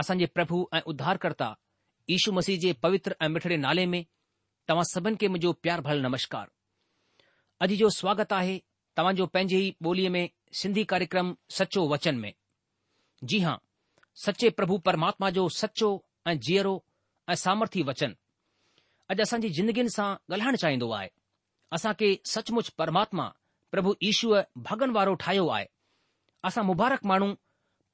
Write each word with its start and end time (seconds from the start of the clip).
असांजे 0.00 0.26
प्रभु 0.34 0.58
ऐं 0.76 0.80
उद्धारकर्ता 0.90 1.52
ईशू 2.14 2.32
मसीह 2.32 2.58
जे 2.60 2.72
पवित्र 2.82 3.12
ऐं 3.24 3.28
मिठड़े 3.32 3.56
नाले 3.64 3.84
में 3.94 4.02
तव्हां 4.68 4.84
सभिनि 4.90 5.16
खे 5.20 5.28
मुंहिंजो 5.32 5.50
प्यार 5.64 5.80
भल 5.88 5.98
नमस्कार 6.04 6.46
अॼु 7.64 7.76
जो 7.80 7.88
स्वागत 7.96 8.32
आहे 8.38 8.54
तव्हांजो 9.00 9.26
पंहिंजे 9.34 9.58
ई 9.66 9.74
ॿोलीअ 9.88 10.10
में 10.14 10.22
सिंधी 10.60 10.84
कार्यक्रम 10.92 11.34
सचो 11.58 11.82
वचन 11.92 12.16
में 12.22 12.30
जी 13.32 13.38
हां 13.46 13.56
सचे 14.24 14.50
प्रभु 14.60 14.78
परमात्मा 14.90 15.30
जो 15.38 15.44
सचो 15.58 15.90
ऐं 16.30 16.34
जीअरो 16.46 16.72
ऐं 17.28 17.36
सामर्थी 17.44 17.82
वचन 17.90 18.14
अॼु 19.12 19.22
असांजी 19.26 19.48
जिंदगियुनि 19.58 19.92
सां 19.98 20.08
ॻाल्हाइणु 20.36 20.62
चाहींदो 20.64 20.90
आहे 21.00 21.10
असां 21.78 21.92
खे 22.00 22.10
सचमुच 22.36 22.70
परमात्मा 22.84 23.26
प्रभु 23.74 23.92
ईशूअ 24.12 24.40
भगन 24.70 24.96
वारो 24.98 25.14
ठाहियो 25.26 25.44
आहे 25.58 25.68
असां 26.50 26.64
मुबारक 26.72 27.06
माण्हू 27.12 27.30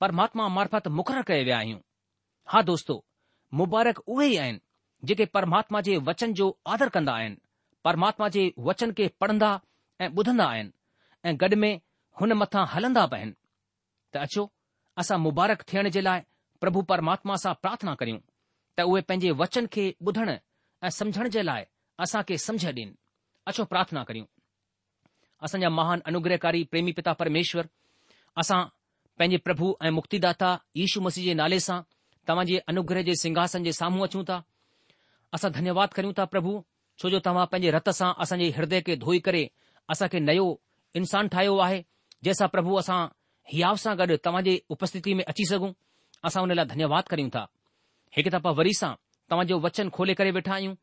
परमात्मा 0.06 0.46
मार्फत 0.60 0.86
मुक़ररु 1.00 1.22
कया 1.32 1.42
विया 1.50 1.58
आहियूं 1.64 1.80
हा 2.52 2.61
दोस्तो 2.66 2.94
मुबारक 3.61 3.98
उहे 4.06 4.27
ई 4.28 4.36
आहिनि 4.41 5.06
जेके 5.11 5.25
परमात्मा 5.36 5.80
जे 5.86 5.97
वचन 6.08 6.33
जो 6.41 6.47
आदर 6.75 6.88
कंदा 6.97 7.12
आहिनि 7.20 7.36
परमात्मा 7.88 8.28
जे 8.36 8.44
वचन 8.69 8.92
खे 8.98 9.08
पढ़ंदा 9.20 9.48
ऐं 10.00 10.08
ॿुधंदा 10.20 10.44
आहिनि 10.55 10.70
ऐं 11.28 11.34
गॾ 11.41 11.48
में 11.62 11.72
हुन 12.20 12.33
मथां 12.42 12.64
हलंदा 12.75 13.06
बि 13.12 13.16
आहिनि 13.16 13.33
त 14.12 14.16
अचो 14.27 14.44
असां 15.00 15.19
मुबारक 15.25 15.61
थियण 15.72 15.88
जे 15.97 16.00
लाइ 16.06 16.20
प्रभु 16.61 16.80
परमात्मा 16.92 17.34
सां 17.44 17.55
प्रार्थना 17.62 17.94
करियूं 18.03 18.19
त 18.77 18.86
उहे 18.91 19.00
पंहिंजे 19.08 19.31
वचन 19.42 19.66
खे 19.78 19.84
ॿुधण 20.08 20.31
ऐं 20.86 20.91
समझण 20.98 21.28
जे 21.34 21.42
लाइ 21.50 21.64
असां 22.06 22.22
खे 22.28 22.36
समझ 22.47 22.60
ॾियनि 22.66 22.94
अचो 23.50 23.64
प्रार्थना 23.75 24.03
करियूं 24.06 24.27
असांजा 25.47 25.69
महान 25.78 26.00
अनुग्रहकारी 26.12 26.62
प्रेमी 26.70 26.93
पिता 26.99 27.12
परमेश्वर 27.25 27.65
असां 28.43 28.62
पंहिंजे 29.19 29.38
प्रभु 29.47 29.66
ऐं 29.84 29.91
मुक्तिदाता 30.00 30.49
यीशू 30.81 30.99
मसीह 31.10 31.25
जे 31.28 31.34
नाले 31.43 31.59
सां 31.69 31.78
तव्हां 32.28 32.44
जे 32.47 32.59
अनुग्रह 32.70 33.03
जे 33.06 33.14
सिंघासन 33.22 33.64
जे 33.64 33.72
साम्हूं 33.72 34.04
अचूं 34.06 34.22
था 34.31 34.37
असां 35.38 35.50
धन्यवाद 35.56 35.92
कयूं 35.98 36.12
था 36.19 36.25
प्रभु 36.34 36.54
छो 37.03 37.10
जो 37.12 37.19
तव्हां 37.26 37.47
पंहिंजे 37.53 37.70
रत 37.76 37.88
सां 37.98 38.12
असांजे 38.25 38.47
हिदय 38.56 38.81
खे 38.87 38.97
धोई 39.04 39.19
करे 39.26 39.42
असांखे 39.94 40.19
नयो 40.28 40.47
इंसान 41.00 41.28
ठाहियो 41.34 41.56
आहे 41.66 41.78
जंहिंसां 42.25 42.48
प्रभु 42.54 42.76
असां 42.81 42.98
हयाव 43.53 43.75
सां 43.82 43.97
गॾु 43.98 44.16
तव्हांजे 44.25 44.54
उपस्थिति 44.75 45.14
में 45.19 45.25
अची 45.32 45.44
सघूं 45.50 45.72
असां 46.28 46.42
हुन 46.42 46.53
लाइ 46.59 46.66
धन्यवाद 46.72 47.04
करियूं 47.12 47.31
था 47.34 47.44
हिकु 48.16 48.31
दफ़ा 48.37 48.50
वरी 48.60 48.72
सां 48.81 48.93
तव्हांजो 49.31 49.58
वचन 49.66 49.87
खोले 49.97 50.14
करे 50.20 50.31
वेठा 50.38 50.53
आहियूं 50.58 50.75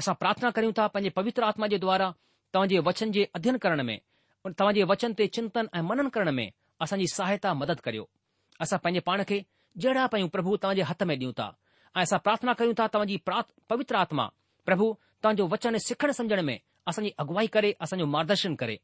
असां 0.00 0.14
प्रार्थना 0.22 0.50
करियूं 0.56 0.72
था 0.78 0.86
पंहिंजे 0.94 1.10
पवित्र 1.20 1.44
आत्मा 1.50 1.66
जे 1.74 1.78
द्वारा 1.84 2.10
तव्हांजे 2.54 2.78
वचन 2.88 3.12
जे 3.18 3.26
अध्यन 3.38 3.56
करण 3.66 3.80
में 3.90 3.96
तव्हांजे 4.48 4.82
वचन 4.94 5.12
ते 5.20 5.26
चिंतन 5.38 5.68
ऐं 5.78 5.82
मनन 5.92 6.08
करण 6.16 6.30
में 6.40 6.46
असांजी 6.86 7.06
सहायता 7.14 7.54
मदद 7.62 7.80
करियो 7.86 8.04
असां 8.64 8.78
पंहिंजे 8.84 9.00
पाण 9.10 9.22
खे 9.28 9.42
जहिड़ा 9.78 10.06
पयूं 10.12 10.28
प्रभु 10.28 10.56
तव्हांजे 10.62 10.82
हथ 10.90 11.02
में 11.10 11.14
ॾियूं 11.14 11.32
था 11.38 11.48
ऐं 11.98 12.18
प्रार्थना 12.24 12.52
कयूं 12.62 12.74
था 12.78 12.86
तव्हांजी 12.94 13.20
पवित्र 13.70 13.96
आत्मा 13.96 14.30
प्रभु 14.66 14.92
तव्हांजो 15.22 15.46
वचन 15.48 15.76
सिखण 15.86 16.12
समझण 16.18 16.42
में 16.46 16.58
असांजी 16.88 17.10
अगुवाई 17.18 17.46
करे 17.56 17.72
असांजो 17.80 18.06
मार्गदर्शन 18.06 18.54
करे 18.62 18.78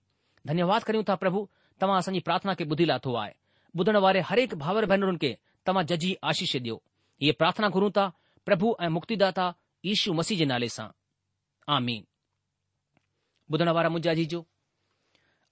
धन्यवाद 0.46 0.82
करियूं 0.84 1.04
था 1.08 1.14
प्रभु 1.24 1.46
तव्हां 1.82 1.98
असांजी 1.98 2.20
प्रार्थना 2.26 2.54
खे 2.58 2.64
ॿुधी 2.70 2.86
लाथो 2.86 3.14
आहे 3.20 3.32
ॿुधण 3.78 3.96
वारे 4.04 4.20
हरेक 4.28 4.54
भावर 4.64 4.84
भेनरुनि 4.92 5.18
खे 5.22 5.34
तव्हां 5.66 5.84
जजी 5.86 6.14
आशीष 6.32 6.54
ॾियो 6.56 6.80
इहे 7.20 7.32
प्रार्थना 7.40 7.68
घुरूं 7.68 7.90
था 7.96 8.08
प्रभु 8.46 8.74
ऐं 8.84 8.88
मुक्तिदाता 8.96 9.50
यीशु 9.84 10.12
मसीह 10.20 10.38
जे 10.38 10.44
नाले 10.52 10.68
सां 10.76 10.88
आमीन 11.76 12.04
ॿुधण 13.52 13.68
वारा 13.78 13.88
मुंहिंजा 13.96 14.14
जी 14.20 14.24
जो 14.34 14.44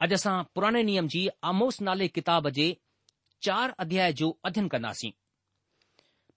अॼु 0.03 0.15
असां 0.15 0.37
पुराणे 0.55 0.83
नियम 0.91 1.09
जी 1.17 1.29
आमोस 1.51 1.81
नाले 1.89 2.09
किताब 2.15 2.49
जे 2.61 2.71
चार 3.47 3.75
अध्याय 3.85 4.13
जो 4.23 4.37
अध्यन 4.45 4.69
कंदासीं 4.75 5.11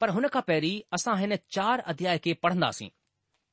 पर 0.02 0.10
हुन 0.16 0.28
खां 0.34 0.42
पहिरीं 0.50 0.76
असां 0.98 1.18
हिन 1.20 1.36
चार 1.58 1.80
अध्याय 1.94 2.18
खे 2.26 2.34
पढ़ंदासीं 2.46 2.90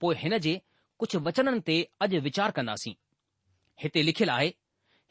पोइ 0.01 0.15
हिन 0.25 0.39
जे 0.47 0.55
कुझु 1.03 1.19
वचननि 1.29 1.61
ते 1.71 1.77
अॼु 2.07 2.19
वीचार 2.27 2.51
कंदासीं 2.59 2.95
हिते 3.83 4.03
लिखियलु 4.09 4.33
आहे 4.39 4.51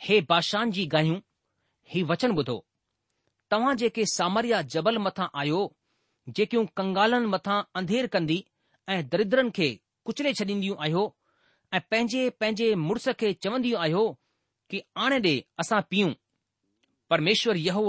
हे 0.07 0.15
बादशाह 0.33 0.65
जी 0.77 0.85
गाहियूं 0.95 1.17
ही 1.93 2.03
वचन 2.11 2.31
ॿुधो 2.41 2.57
तव्हां 3.51 3.73
जेके 3.81 4.03
सामरिया 4.17 4.61
जबल 4.75 4.97
मथां 5.07 5.27
आयो 5.43 5.61
जेकियूं 6.37 6.65
कंगालनि 6.81 7.27
मथां 7.35 7.57
अंधेर 7.81 8.07
कंदी 8.15 8.37
ऐं 8.93 8.99
दरिद्रनि 9.13 9.51
खे 9.59 9.67
कुचले 10.07 10.33
छॾींदियूं 10.39 10.77
आहियो 10.85 11.03
ऐं 11.77 11.81
पंहिंजे 11.91 12.23
पंहिंजे 12.43 12.69
मुड़ुस 12.87 13.07
खे 13.23 13.33
चवंदियूं 13.45 13.81
आहियो 13.85 14.03
कि 14.71 14.81
आणे 15.05 15.19
ॾे 15.29 15.35
असां 15.63 15.81
पीऊं 15.91 16.13
परमेश्वर 17.13 17.59
इहो 17.67 17.85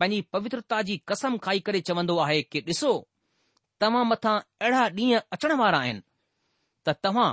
पंहिंजी 0.00 0.20
पवित्रता 0.32 0.80
जी 0.86 0.96
कसम 1.08 1.36
खाई 1.42 1.60
करे 1.66 1.80
चवंदो 1.88 2.16
आहे 2.22 2.40
कि 2.52 2.60
डि॒सो 2.68 2.92
तव्हां 3.80 4.04
मथां 4.06 4.38
अहिड़ा 4.62 4.82
ॾींहं 5.00 5.20
अचण 5.32 5.52
वारा 5.60 5.78
आहिनि 5.84 6.00
त 6.86 6.94
तव्हां 7.04 7.28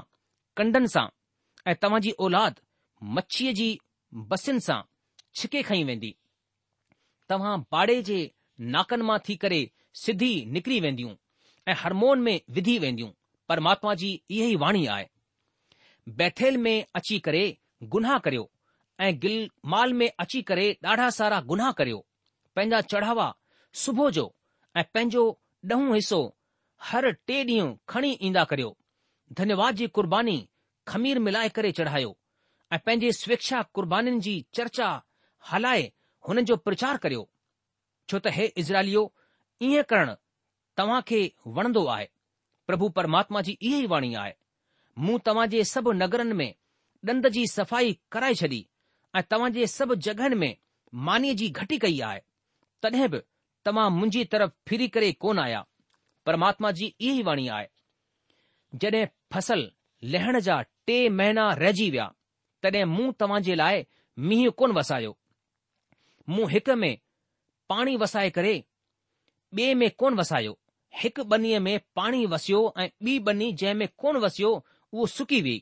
कंडनि 0.58 0.88
सां 0.96 1.06
ऐं 1.72 1.76
तव्हां 1.82 2.02
जी 2.08 2.12
औलाद 2.26 2.60
मच्छीअ 3.18 3.54
जी 3.62 3.70
बसियुनि 4.34 4.62
सां 4.68 4.80
छिके 5.42 5.62
खईं 5.70 5.84
वेंदी 5.92 6.12
तव्हां 7.34 7.56
भाड़े 7.76 7.96
जे 8.12 8.20
नाकनि 8.76 9.04
मां 9.12 9.18
थी 9.30 9.36
करे 9.46 9.60
सिधी 10.04 10.32
निकिरी 10.58 10.80
वेंदियूं 10.88 11.16
ऐं 11.72 11.76
हारमोन 11.84 12.22
में 12.30 12.36
विधी 12.58 12.78
वेंदियूं 12.86 13.10
परमात्मा 13.54 13.94
जी 14.04 14.12
इहा 14.16 14.48
ई 14.48 14.56
वाणी 14.66 14.86
आहे 14.98 15.08
बैथैल 16.22 16.58
में 16.68 16.76
अची 17.00 17.20
करे 17.30 17.44
गुनाह 17.96 18.18
करियो 18.28 18.50
ऐं 19.08 19.14
गिल 19.20 19.50
में 20.02 20.10
अची 20.26 20.42
करे 20.52 20.70
ॾाढा 20.92 21.10
सारा 21.20 21.42
करियो 21.82 22.06
पंहिंजा 22.56 22.80
चढ़ावा 22.92 23.28
सुबुह 23.84 24.10
जो 24.16 24.26
ऐं 24.78 24.84
पंहिंजो 24.94 25.24
ॾहों 25.72 25.96
हिसो 25.96 26.18
हर 26.90 27.10
टे 27.30 27.36
ॾींहं 27.50 27.68
खणी 27.90 28.10
ईंदा 28.30 28.44
करियो 28.52 28.70
धन्यवाद 29.40 29.76
जी 29.82 29.88
क़ुर्बानी 29.96 30.36
खमीर 30.88 31.20
मिलाए 31.26 31.50
करे 31.58 31.72
चढ़ायो 31.80 32.16
ऐं 32.74 32.80
पंहिंजे 32.86 33.12
स्वेच्छा 33.22 33.62
क़ुर्बानीुनि 33.76 34.20
जी 34.28 34.34
चर्चा 34.60 34.88
हलाए 35.52 35.84
हुन 36.28 36.42
जो 36.52 36.56
प्रचार 36.68 36.98
करियो 37.06 37.22
छो 38.10 38.20
त 38.20 38.34
हे 38.38 38.46
इज़राइलियो 38.64 39.04
ईअं 39.68 39.84
करणु 39.92 40.16
तव्हां 40.78 41.02
खे 41.12 41.22
वणंदो 41.60 41.86
आहे 41.98 42.08
प्रभु 42.72 42.90
परमात्मा 42.98 43.42
जी 43.50 43.58
इहा 43.62 43.80
ई 43.80 43.86
वाणी 43.94 44.14
आहे 44.24 44.34
मूं 45.06 45.18
तव्हां 45.28 45.48
जे 45.54 45.64
सभु 45.76 45.92
नगरनि 46.04 46.34
में 46.42 46.52
ॾंद 47.10 47.28
जी 47.38 47.46
सफ़ाई 47.56 47.96
कराए 48.18 48.34
छॾी 48.42 48.66
ऐं 49.16 49.22
तव्हां 49.32 49.52
जे 49.60 49.68
सभु 49.78 49.96
जॻहनि 50.10 50.36
में 50.46 50.54
मानीअ 51.12 51.36
जी 51.44 51.48
घटी 51.66 51.78
कई 51.88 52.00
आहे 52.10 52.22
तॾहिं 52.84 53.08
बि 53.14 53.20
तव्हां 53.66 53.90
मुंहिंजी 53.92 54.24
तरफ़ 54.34 54.52
फिरी 54.68 54.88
करे 54.96 55.12
कोन 55.24 55.40
आया 55.40 55.66
परमात्मा 56.26 56.72
जी 56.78 56.86
इहा 57.00 57.14
ई 57.20 57.24
वाणी 57.28 57.48
आहे 57.58 57.68
जॾहिं 58.82 59.06
फसल 59.34 59.66
लहण 60.14 60.40
जा 60.48 60.62
टे 60.88 60.98
महीना 61.20 61.50
रहिजी 61.62 61.90
विया 61.96 62.10
तॾहिं 62.64 62.84
मूं 62.96 63.12
तव्हां 63.20 63.42
जे 63.48 63.56
लाइ 63.62 63.84
मींहुं 64.32 64.52
कोन 64.62 64.72
वसायो 64.80 65.18
मूं 66.36 66.50
हिक 66.50 66.70
में 66.84 66.94
पाणी 67.70 67.96
वसाए 68.06 68.30
करे 68.40 68.54
ॿिए 69.58 69.74
में 69.80 69.90
कोन 70.02 70.16
वसायो 70.20 70.58
हिकु 71.00 71.24
बनी 71.32 71.58
में 71.68 71.80
पाणी 71.96 72.26
वसियो 72.34 72.60
ऐं 72.84 72.88
ॿी 73.08 73.18
बनी 73.30 73.52
जंहिं 73.62 73.74
में 73.82 73.88
कोन 74.04 74.18
वसियो 74.26 74.50
उहो 74.58 75.06
सुकी 75.16 75.42
वई 75.48 75.58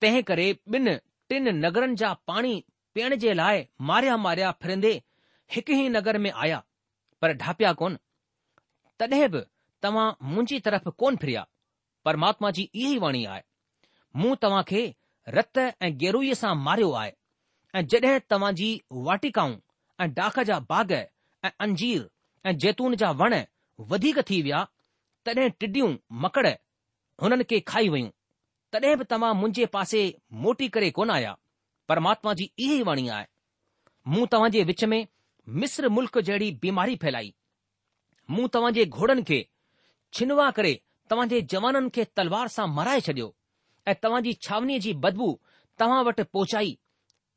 तंहिं 0.00 0.22
करे 0.30 0.48
ॿिनि 0.76 0.94
टिन 1.28 1.48
नगरनि 1.64 1.96
जा 2.02 2.12
पाणी 2.30 2.52
पीअण 2.94 3.14
जे 3.24 3.32
लाइ 3.40 3.64
मारिया 3.90 4.16
मारिया 4.26 4.50
फिरंदे 4.62 4.92
हिकु 5.54 5.72
ई 5.82 5.88
नगर 5.96 6.16
में 6.24 6.30
आया 6.44 6.58
पर 7.22 7.32
डपिया 7.42 7.72
कोन 7.80 7.96
तॾहिं 9.00 9.28
बि 9.34 9.40
तव्हां 9.84 10.04
मुंहिंजी 10.26 10.58
तरफ़ 10.66 10.88
कोन 11.02 11.16
फिरिया? 11.22 11.42
परमात्मा 12.04 12.50
जी 12.56 12.62
इहो 12.82 12.90
ई 12.94 12.98
वाणी 13.04 13.24
आहे 13.32 13.42
मूं 14.20 14.34
तव्हां 14.44 14.62
खे 14.70 14.82
रत 15.38 15.58
ऐं 15.62 15.90
गैरूई 16.02 16.34
सां 16.42 16.54
मारियो 16.66 16.92
आहे 17.02 17.12
ऐं 17.78 17.82
जॾहिं 17.94 18.14
तव्हांजी 18.32 18.68
वाटिकाऊं 19.08 19.56
ऐं 20.04 20.08
डाख 20.20 20.38
जा 20.50 20.58
बाग़ 20.72 20.92
ऐं 20.98 21.50
अंजीर 21.66 22.06
ऐं 22.48 22.56
जैतून 22.64 22.96
जा 23.02 23.10
वण 23.22 23.34
वधीक 23.92 24.18
थी 24.30 24.40
विया 24.46 24.64
तॾहिं 25.26 25.48
टिडियूं 25.64 25.92
मकड़ 26.24 26.46
हुननि 27.22 27.44
खे 27.52 27.60
खाई 27.72 27.88
वियूं 27.96 28.10
तॾहिं 28.72 28.96
बि 28.98 29.04
तव्हां 29.14 29.34
मुंहिंजे 29.40 29.66
पासे 29.76 30.02
मोटी 30.44 30.68
करे 30.76 30.90
कोन 31.00 31.10
आया 31.20 31.36
परमात्मा 31.88 32.34
जी 32.40 32.50
इहा 32.66 32.74
ई 32.74 32.82
वाणी 32.90 33.08
आए 33.18 33.26
मूं 34.14 34.26
तव्हां 34.34 34.50
जे 34.58 34.64
विच 34.72 34.84
में 34.94 35.00
मिस्र 35.58 35.88
मुल्क़ 35.88 36.18
जहिड़ी 36.18 36.50
बीमारी 36.62 36.96
फैलाई 37.02 37.32
मूं 38.30 38.46
तव्हांजे 38.54 38.84
घोड़नि 38.86 39.22
खे 39.28 39.38
छिनवा 40.14 40.50
करे 40.56 40.72
तव्हांजे 41.10 41.40
जवाननि 41.52 41.90
खे 41.94 42.04
तलवार 42.16 42.48
सां 42.56 42.66
माराए 42.74 43.00
छॾियो 43.06 43.26
ऐं 43.90 43.94
तव्हां 44.02 44.20
जी 44.26 44.32
छावनीअ 44.46 44.80
जी 44.84 44.92
बदबू 45.06 45.28
तव्हां 45.82 45.98
वटि 46.08 46.22
पोचाई 46.36 46.70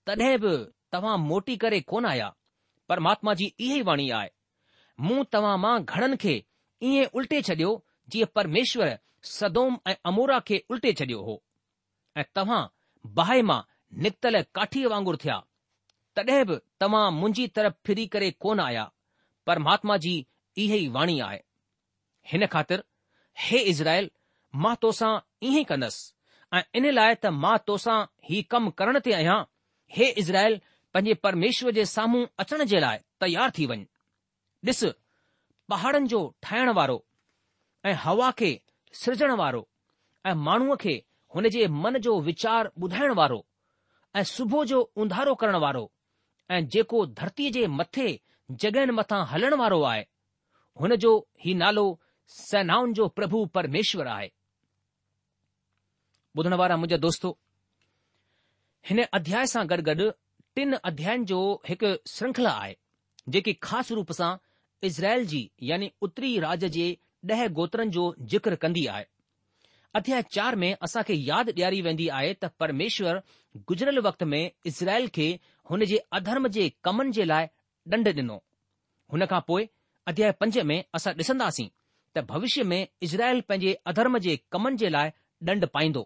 तॾहिं 0.10 0.38
बि 0.44 0.52
तव्हां 0.96 1.18
मोटी 1.32 1.56
करे 1.64 1.80
कोन 1.94 2.06
आया 2.12 2.28
परमात्मा 2.90 3.34
जी 3.40 3.46
इहा 3.48 3.78
ई 3.78 3.82
वाणी 3.90 4.10
आहे 4.20 4.30
मूं 5.08 5.24
तव्हां 5.38 5.58
मां 5.66 5.74
घणनि 5.84 6.18
खे 6.26 6.36
इएं 6.92 7.06
उल्टे 7.20 7.42
छडि॒यो 7.50 7.72
जीअं 8.14 8.32
परमेश्वर 8.40 8.96
सदोम 9.38 9.78
ऐं 9.88 9.96
अमोरा 10.12 10.40
खे 10.52 10.64
उल्टे 10.76 10.94
छडि॒यो 11.02 11.24
हो 11.32 11.40
ऐं 12.24 12.30
तव्हां 12.36 12.62
बाहि 13.22 13.42
मां 13.54 13.60
निकितलु 14.06 14.44
काठीअ 14.60 14.94
वांगुरु 14.96 15.22
थिया 15.26 15.42
तॾहिं 16.16 16.44
बि 16.48 16.56
तव्हां 16.80 17.12
मुंहिंजी 17.12 17.46
तरफ़ 17.58 17.76
फिरी 17.86 18.06
करे 18.14 18.30
कोन 18.46 18.60
आया 18.60 18.90
परमात्मा 19.48 19.96
जी 20.06 20.16
इहे 20.64 20.78
ई 20.82 20.88
वाणी 20.98 21.20
आहे 21.28 21.40
हिन 22.32 22.46
ख़ातिर 22.54 22.84
हे 23.46 23.58
इज़राइल 23.72 24.10
मां 24.66 24.76
तोसां 24.86 25.12
ईअं 25.46 25.60
ई 25.60 25.64
कंदसि 25.72 26.58
ऐं 26.58 26.62
इन 26.80 26.90
लाइ 26.98 27.16
त 27.24 27.32
मां 27.46 27.56
तोसां 27.70 27.98
ही 28.30 28.42
कमु 28.54 28.72
करण 28.82 29.00
ते 29.08 29.14
आहियां 29.20 29.40
हे 29.98 30.10
इज़राइल 30.24 30.60
पंहिंजे 30.94 31.14
परमेश्वर 31.28 31.72
जे 31.80 31.86
साम्हूं 31.96 32.26
अचण 32.46 32.64
जे 32.74 32.80
लाइ 32.88 32.98
तयार 33.26 33.58
थी 33.60 33.66
वञ 33.74 33.82
ॾिस 34.72 34.82
पहाड़नि 35.70 36.08
जो 36.12 36.20
ठाहिण 36.46 36.70
वारो 36.80 36.96
ऐं 37.90 37.94
हवा 38.04 38.30
खे 38.42 38.52
सिरजणु 39.02 39.36
वारो 39.40 39.62
ऐं 40.30 40.34
माण्हूअ 40.46 40.76
खे 40.84 40.94
हुन 41.36 41.48
जे 41.56 41.68
मन 41.84 41.98
जो 42.06 42.20
वीचार 42.28 42.70
ॿुधाइण 42.84 43.12
वारो 43.20 43.40
ऐं 44.16 44.24
सुबुह 44.30 44.64
जो 44.72 44.80
उंधारो 45.04 45.34
करण 45.42 45.56
वारो 45.64 45.84
ऐं 46.54 46.62
जेको 46.74 47.06
धरतीअ 47.20 47.52
जे 47.56 47.66
मथे 47.80 48.08
जॻहियुनि 48.64 48.94
मथां 49.00 49.22
हलण 49.34 49.54
वारो 49.62 49.82
आहे 49.92 50.06
हुन 50.82 50.96
जो 51.04 51.12
ही 51.46 51.54
नालो 51.62 51.86
सेनाउनि 52.40 52.94
जो 53.02 53.08
प्रभु 53.20 53.46
परमेश्वर 53.60 54.08
आहे 54.18 54.30
ॿुधण 56.42 56.54
वारा 56.60 56.76
मुंहिंजा 56.82 56.98
दोस्तो 57.06 57.30
हिन 58.90 59.02
अध्याय 59.18 59.46
सां 59.54 59.64
गॾु 59.72 59.82
गॾु 59.90 60.06
टिन 60.60 60.74
अध्यायनि 60.90 61.26
जो 61.32 61.40
हिकु 61.70 61.92
श्रंखला 62.14 62.52
आहे 62.62 62.74
जेकी 63.36 63.54
ख़ासि 63.68 63.96
रूप 64.00 64.12
सां 64.20 64.32
इज़राइल 64.90 65.26
जी 65.34 65.44
यानी 65.72 65.92
उत्तरी 66.08 66.32
राज 66.48 66.66
जे 66.78 66.88
ॾह 67.34 67.46
गोत्रनि 67.60 67.94
जो 67.98 68.06
ज़िक्र 68.34 68.56
कंदी 68.64 68.86
आहे 68.96 69.06
અધ્યાય 70.00 70.30
4 70.38 70.60
મે 70.64 70.70
અસા 70.88 71.04
કે 71.10 71.14
યાદ 71.30 71.50
દેરી 71.60 71.84
વેંધી 71.88 72.10
આયે 72.20 72.34
ત 72.42 72.50
પરમેશ્વર 72.60 73.16
गुજરલ 73.72 74.00
વખત 74.06 74.24
મે 74.34 74.40
ઇઝરાયલ 74.72 75.08
કે 75.18 75.28
હોને 75.72 75.86
જે 75.92 75.98
અધર્મ 76.20 76.46
જે 76.56 76.64
કમન 76.88 77.08
જે 77.18 77.24
લાય 77.32 77.48
ડંડ 77.90 78.10
દેનો 78.20 78.38
હન 79.14 79.22
કા 79.34 79.42
પોય 79.50 79.70
અધ્યાય 80.14 80.34
5 80.46 80.66
મે 80.72 80.78
અસા 81.00 81.14
દિસંદા 81.20 81.52
સી 81.58 81.70
ત 82.14 82.26
ભવિષ્ય 82.32 82.64
મે 82.72 82.80
ઇઝરાયલ 83.08 83.42
પેજે 83.50 83.72
અધર્મ 83.94 84.14
જે 84.26 84.34
કમન 84.56 84.74
જે 84.84 84.88
લાય 84.96 85.12
ડંડ 85.44 85.66
પાઇંદો 85.76 86.02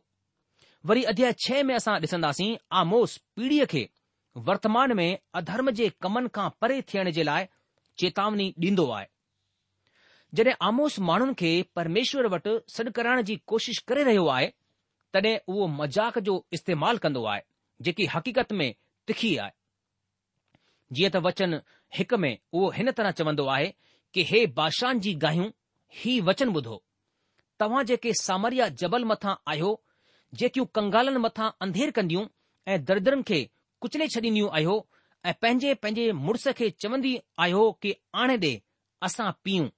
વરી 0.88 1.06
અધ્યાય 1.12 1.42
6 1.50 1.68
મે 1.70 1.74
અસા 1.82 1.98
દિસંદા 2.08 2.34
સી 2.40 2.52
આમોસ 2.82 3.12
પીડી 3.36 3.68
કે 3.76 3.82
વર્તમાન 4.48 4.92
મે 5.02 5.08
અધર્મ 5.42 5.68
જે 5.80 5.86
કમન 6.06 6.26
કા 6.40 6.50
પરે 6.62 6.76
થેણ 6.90 7.10
જે 7.20 7.24
લાય 7.30 7.48
ચેતાવની 8.02 8.52
દીંદો 8.64 8.86
આય 8.96 9.10
जॾहिं 10.36 10.54
आमोस 10.68 11.00
माण्हुनि 11.10 11.34
खे 11.40 11.50
परमेश्वर 11.76 12.28
वटि 12.34 12.54
सॾु 12.76 12.92
कराइण 12.96 13.22
जी 13.28 13.36
कोशिश 13.52 13.78
करे 13.88 14.04
रहियो 14.04 14.26
आहे 14.36 14.48
तॾहिं 15.14 15.36
उहो 15.52 15.68
मज़ाक 15.80 16.18
जो 16.28 16.34
इस्तेमालु 16.58 16.98
कंदो 17.04 17.24
आहे 17.34 17.42
जेकी 17.88 18.06
हक़ीक़त 18.16 18.52
में 18.60 18.74
तिखी 19.08 19.36
आहे 19.44 19.56
जीअं 20.94 21.12
त 21.16 21.24
वचन 21.28 21.56
हिक 21.98 22.14
में 22.24 22.32
उहो 22.54 22.70
हिन 22.80 22.92
तरह 22.98 23.12
चवंदो 23.20 23.46
आहे 23.56 23.72
कि 24.14 24.24
हे 24.32 24.46
बादशह 24.60 24.94
जी 25.06 25.14
ॻाहियूं 25.20 25.50
ही 26.02 26.20
वचन 26.32 26.50
ॿुधो 26.60 26.76
तव्हां 27.60 27.86
जेके 27.92 28.14
सामरिया 28.24 28.68
जबल 28.84 29.06
मथां 29.12 29.36
आहियो 29.54 29.72
जेकियूं 30.42 30.66
कंगालनि 30.80 31.20
मथां 31.26 31.50
अंधेर 31.66 31.92
कंदियूं 32.00 32.26
ऐं 32.74 32.80
दर्दरनि 32.90 33.24
खे 33.30 33.40
कुचले 33.82 34.08
छॾींदियूं 34.16 34.50
आहियो 34.60 34.76
ऐं 35.26 35.34
पंहिंजे 35.42 35.74
पंहिंजे 35.84 36.12
मुड़ुस 36.26 36.48
खे 36.60 36.70
चवंदी 36.84 37.18
आहियो 37.46 37.64
कि 37.82 37.94
आणे 38.24 38.38
ॾे 38.50 38.54
असां 39.10 39.32
पीऊं 39.44 39.70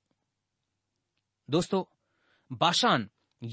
दोस्तो 1.55 1.77
बाशान 2.63 3.05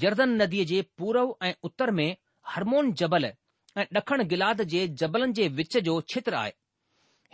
यर्दन 0.03 0.35
नदीअ 0.41 0.65
जे 0.71 0.81
पूरव 1.01 1.29
ऐं 1.45 1.53
उत्तर 1.67 1.91
में 1.99 2.09
हरमोन 2.55 2.91
जबल 3.01 3.25
ऐं 3.29 3.85
ॾखण 3.99 4.23
गिलाद 4.33 4.61
जे 4.73 4.81
जबलनि 5.01 5.33
जे 5.39 5.47
विच 5.59 5.77
जो 5.87 5.95
क्षेत्र 6.11 6.35
आहे 6.41 6.51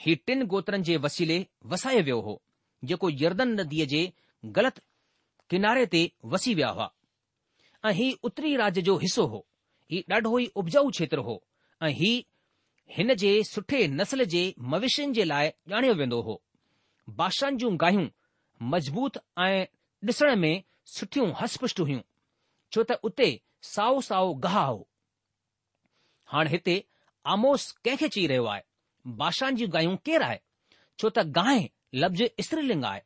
हीउ 0.05 0.15
टिन 0.29 0.43
गोत्रनि 0.53 0.83
जे 0.89 0.95
वसीले 1.05 1.39
वसायो 1.73 2.03
वियो 2.09 2.19
हो 2.27 2.35
जेको 2.91 3.09
यर्दन 3.23 3.51
नदीअ 3.59 3.85
जे 3.95 4.01
ग़लति 4.59 4.85
किनारे 5.53 5.83
ते 5.95 6.03
वसी 6.35 6.53
विया 6.59 6.69
हुआ 6.79 6.87
ऐं 7.85 7.93
ही 7.99 8.07
उत्तरी 8.29 8.55
राज्य 8.63 8.81
जो 8.91 8.97
हिसो 9.03 9.25
हो 9.35 9.43
ही 9.95 10.03
ॾाढो 10.13 10.33
ई 10.39 10.47
उपजाऊ 10.63 10.89
क्षेत्र 10.97 11.27
हो 11.29 11.35
ऐं 11.83 11.91
ही 12.01 12.13
हिन 12.99 13.13
जे 13.25 13.33
सुठे 13.53 13.83
नसल 13.99 14.23
जे 14.35 14.43
मवेशियुनि 14.75 15.13
जे 15.19 15.23
लाइ 15.33 15.51
ॼाणियो 15.77 15.93
वेंदो 16.03 16.21
हो 16.29 16.41
बादशाह 17.21 17.49
जूं 17.63 17.71
गाहियूं 17.85 18.07
मज़बूत 18.75 19.17
ऐं 19.47 19.55
ॾिसण 20.09 20.35
में 20.39 20.63
सुठियूं 20.93 21.27
हस्तपुष्ट 21.41 21.79
हुयूं 21.81 22.01
छो 22.75 22.83
त 22.87 22.95
उते 23.09 23.27
साओ 23.73 23.99
साओ 24.09 24.33
गाह 24.45 24.57
हो 24.69 24.81
हाणे 26.31 26.49
हिते 26.53 26.73
आमोस 27.35 27.67
कंहिंखे 27.85 28.07
चई 28.15 28.25
रहियो 28.31 28.45
आहे 28.53 28.61
बादशाह 29.21 29.51
जी 29.59 29.67
गायूं 29.75 29.93
केरु 30.09 30.23
आहे 30.27 30.39
छो 30.99 31.09
त 31.19 31.25
गांइ 31.37 31.63
लफ़्ज़ 32.03 32.41
स्त्रीलिंग 32.47 32.85
आहे 32.89 33.01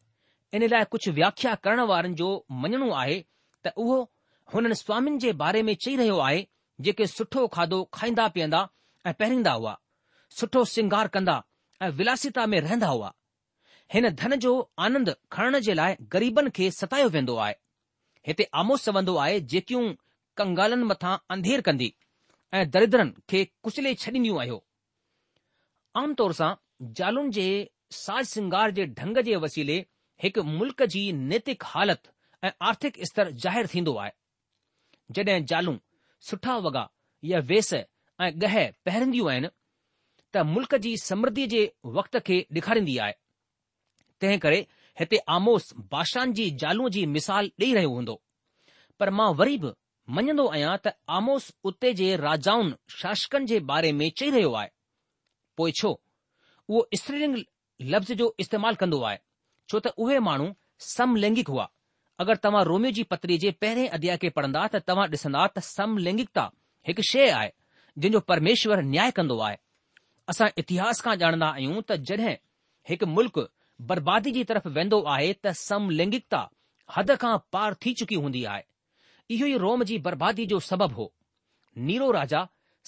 इन 0.61 0.67
लाइ 0.73 0.83
कुझु 0.95 1.11
व्याख्या 1.19 1.53
करण 1.67 1.79
वारनि 1.93 2.13
जो 2.23 2.29
मञणो 2.65 2.89
आहे 3.03 3.19
त 3.67 3.73
उहो 3.85 3.99
हुननि 4.55 4.75
स्वामीनि 4.81 5.19
जे 5.27 5.33
बारे 5.43 5.61
में 5.69 5.73
चई 5.85 5.95
रहियो 6.01 6.17
आहे 6.29 6.41
जेके 6.87 7.07
सुठो 7.15 7.47
खाधो 7.57 7.83
खाईंदा 7.99 8.27
पीअंदा 8.37 8.63
ऐं 9.05 9.13
पहिरींदा 9.21 9.53
हुआ 9.61 9.77
सुठो 10.39 10.65
सिंगार 10.73 11.07
कंदा 11.17 11.41
ऐं 11.85 11.91
विलासिता 12.01 12.45
में 12.55 12.59
रहंदा 12.67 12.87
हुआ 12.95 13.13
हिन 13.93 14.09
धन 14.19 14.35
जो 14.43 14.53
आनंद 14.85 15.13
खणण 15.31 15.57
जे 15.65 15.73
लाइ 15.79 15.95
ग़रीबनि 16.13 16.49
खे 16.55 16.69
सतायो 16.77 17.07
वेंदो 17.13 17.35
आहे 17.43 17.53
हिते 18.27 18.43
आमोस 18.61 18.83
चवंदो 18.85 19.15
आहे 19.25 19.39
जेकियूं 19.51 19.83
कंगालनि 20.39 20.85
मथां 20.89 21.15
अंधेर 21.35 21.61
कंदी 21.67 21.87
ऐं 22.57 22.65
दरिद्रनि 22.73 23.13
खे 23.31 23.43
कुचले 23.65 23.93
छॾींदियूं 24.03 24.39
आहियो 24.41 24.57
आमतौर 26.01 26.33
सां 26.39 26.49
जालुनि 26.99 27.31
जे 27.37 27.45
साज 27.99 28.25
सिंगार 28.31 28.71
जे 28.79 28.85
ढंग 28.99 29.19
जे 29.29 29.35
वसीले 29.45 29.77
हिकु 30.23 30.43
मुल्क 30.55 30.83
जी 30.95 31.03
नैतिक 31.21 31.63
हालत 31.73 32.11
ऐं 32.47 32.51
आर्थिक 32.71 32.99
स्तर 33.11 33.31
ज़ाहिरु 33.45 33.73
थींदो 33.75 33.93
आहे 34.05 34.11
जड॒हिं 35.19 35.45
जालूं 35.53 35.77
सुठा 36.31 36.57
वॻा 36.67 36.83
या 37.31 37.39
वेस 37.53 37.73
ऐं 37.79 38.29
गह 38.43 38.59
पहिरंदियूं 38.89 39.29
आहिनि 39.31 39.49
त 39.51 40.45
मुल्क़ 40.53 40.75
जी 40.87 40.95
समृ 41.05 41.37
जे 41.55 41.63
वक़्त 41.99 42.19
खे 42.29 42.39
ॾेखारींदी 42.59 42.97
आहे 43.05 43.17
तंहिं 44.21 44.37
करे 44.45 44.65
हिते 44.99 45.17
आमोस 45.37 45.73
बाशान 45.91 46.31
जी 46.37 46.49
जालूअ 46.63 46.89
जी 46.97 47.05
मिसाल 47.15 47.49
ॾेई 47.63 47.73
रहियो 47.77 47.89
हूंदो 47.97 48.19
पर 48.99 49.09
मां 49.17 49.27
वरी 49.41 49.57
बि 49.65 49.71
मञंदो 50.19 50.45
आहियां 50.53 50.71
त 50.85 50.93
आमोस 51.17 51.49
उते 51.71 51.91
जे 52.01 52.07
राजाउनि 52.25 52.73
शासकनि 53.01 53.45
जे 53.53 53.59
बारे 53.71 53.91
में 53.99 54.09
चई 54.21 54.29
रहियो 54.37 54.53
आहे 54.61 54.69
पोइ 55.61 55.71
छो 55.81 55.91
उहो 56.69 56.87
स्त्रीलिंग 57.01 57.37
लफ़्ज़ 57.93 58.13
जो 58.23 58.29
इस्तेमालु 58.45 58.77
कंदो 58.83 59.01
आहे 59.11 59.19
छो 59.69 59.79
त 59.87 59.93
उहे 60.05 60.19
माण्हू 60.29 60.47
समलैंगिक 60.87 61.49
हुआ 61.55 61.67
अगरि 62.25 62.43
तव्हां 62.47 62.63
रोमियो 62.71 62.91
जी 62.99 63.03
पत्री 63.13 63.37
जे 63.45 63.51
पहिरें 63.65 63.89
अध्याय 63.99 64.17
खे 64.25 64.29
पढ़ंदा 64.39 64.65
त 64.73 64.81
तव्हां 64.89 65.07
ॾिसंदा 65.15 65.45
त 65.57 65.63
समलैंगिकता 65.67 66.45
हिकु 66.91 67.05
शइ 67.11 67.27
आहे 67.37 67.51
जिन 68.03 68.11
जो 68.17 68.19
परमेश्वर 68.33 68.81
न्याय 68.93 69.11
कंदो 69.21 69.37
आहे 69.49 69.57
असां 70.33 70.47
इतिहास 70.65 71.01
खां 71.09 71.15
ॼाणंदा 71.25 71.51
आहियूं 71.57 71.81
त 71.91 71.99
जॾहिं 72.11 72.33
हिकु 72.93 73.11
मुल्क़ 73.17 73.39
बर्बादी 73.81 74.31
जी 74.31 74.43
तरफ़ 74.49 74.67
वेंदो 74.77 75.01
आहे 75.15 75.33
त 75.33 75.51
समलैंगिकता 75.57 76.37
हद 76.95 77.15
खां 77.21 77.37
पार 77.51 77.73
थी 77.85 77.93
चुकी 77.99 78.15
हूंदी 78.23 78.43
आहे 78.53 78.63
इहो 79.35 79.47
ई 79.47 79.57
रोम 79.63 79.83
जी 79.89 79.97
बर्बादी 80.07 80.45
जो 80.53 80.59
सबब 80.69 80.93
हो 80.99 81.11
नीरो 81.89 82.09
राजा 82.11 82.41